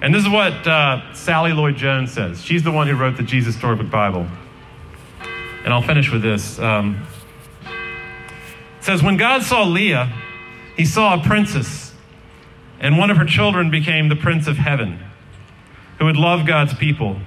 And 0.00 0.14
this 0.14 0.22
is 0.22 0.28
what 0.28 0.66
uh, 0.66 1.12
Sally 1.12 1.52
Lloyd 1.52 1.76
Jones 1.76 2.12
says. 2.12 2.42
She's 2.42 2.62
the 2.62 2.70
one 2.70 2.86
who 2.86 2.94
wrote 2.94 3.16
the 3.16 3.24
Jesus 3.24 3.56
Storybook 3.56 3.90
Bible. 3.90 4.28
And 5.64 5.72
I'll 5.72 5.82
finish 5.82 6.10
with 6.10 6.22
this. 6.22 6.58
Um, 6.58 7.04
says, 8.80 9.02
When 9.02 9.16
God 9.16 9.42
saw 9.42 9.64
Leah, 9.64 10.12
he 10.76 10.84
saw 10.84 11.20
a 11.20 11.24
princess, 11.24 11.92
and 12.78 12.96
one 12.96 13.10
of 13.10 13.16
her 13.16 13.24
children 13.24 13.70
became 13.70 14.08
the 14.08 14.16
Prince 14.16 14.46
of 14.46 14.56
Heaven, 14.56 15.00
who 15.98 16.04
would 16.04 16.16
love 16.16 16.46
God's 16.46 16.74
people. 16.74 17.18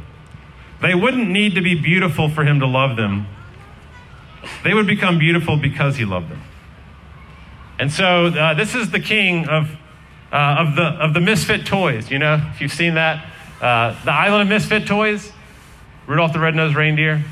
They 0.82 0.96
wouldn't 0.96 1.30
need 1.30 1.56
to 1.56 1.62
be 1.62 1.76
beautiful 1.76 2.30
for 2.30 2.46
him 2.46 2.62
to 2.62 2.66
love 2.66 2.96
them, 2.96 3.28
they 4.64 4.74
would 4.74 4.88
become 4.88 5.20
beautiful 5.20 5.58
because 5.58 5.98
he 5.98 6.06
loved 6.06 6.30
them. 6.30 6.42
And 7.80 7.92
so 7.92 8.28
uh, 8.28 8.54
this 8.54 8.76
is 8.76 8.92
the 8.92 9.00
king 9.00 9.48
of, 9.48 9.70
uh, 10.32 10.56
of, 10.60 10.76
the, 10.76 10.84
of 10.84 11.14
the 11.14 11.22
misfit 11.22 11.66
toys. 11.66 12.12
You 12.12 12.20
know, 12.20 12.40
if 12.54 12.62
you've 12.62 12.72
seen 12.72 12.96
that, 12.96 13.26
uh, 13.62 13.96
the 14.04 14.12
island 14.12 14.44
of 14.44 14.48
misfit 14.50 14.88
toys, 14.88 15.32
Rudolph 16.08 16.34
the 16.34 16.40
Red-Nosed 16.40 16.76
Reindeer. 16.76 17.24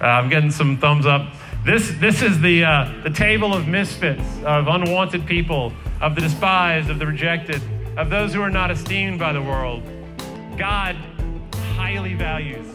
Uh, 0.00 0.04
I'm 0.04 0.28
getting 0.28 0.50
some 0.50 0.78
thumbs 0.78 1.04
up. 1.04 1.34
This, 1.64 1.90
this 1.98 2.22
is 2.22 2.40
the, 2.40 2.64
uh, 2.64 3.02
the 3.02 3.10
table 3.10 3.52
of 3.52 3.68
misfits, 3.68 4.24
of 4.44 4.68
unwanted 4.68 5.26
people, 5.26 5.72
of 6.00 6.14
the 6.14 6.22
despised, 6.22 6.88
of 6.88 6.98
the 6.98 7.06
rejected, 7.06 7.60
of 7.98 8.08
those 8.08 8.32
who 8.32 8.40
are 8.40 8.50
not 8.50 8.70
esteemed 8.70 9.18
by 9.18 9.32
the 9.32 9.42
world. 9.42 9.82
God 10.56 10.96
highly 11.76 12.14
values. 12.14 12.69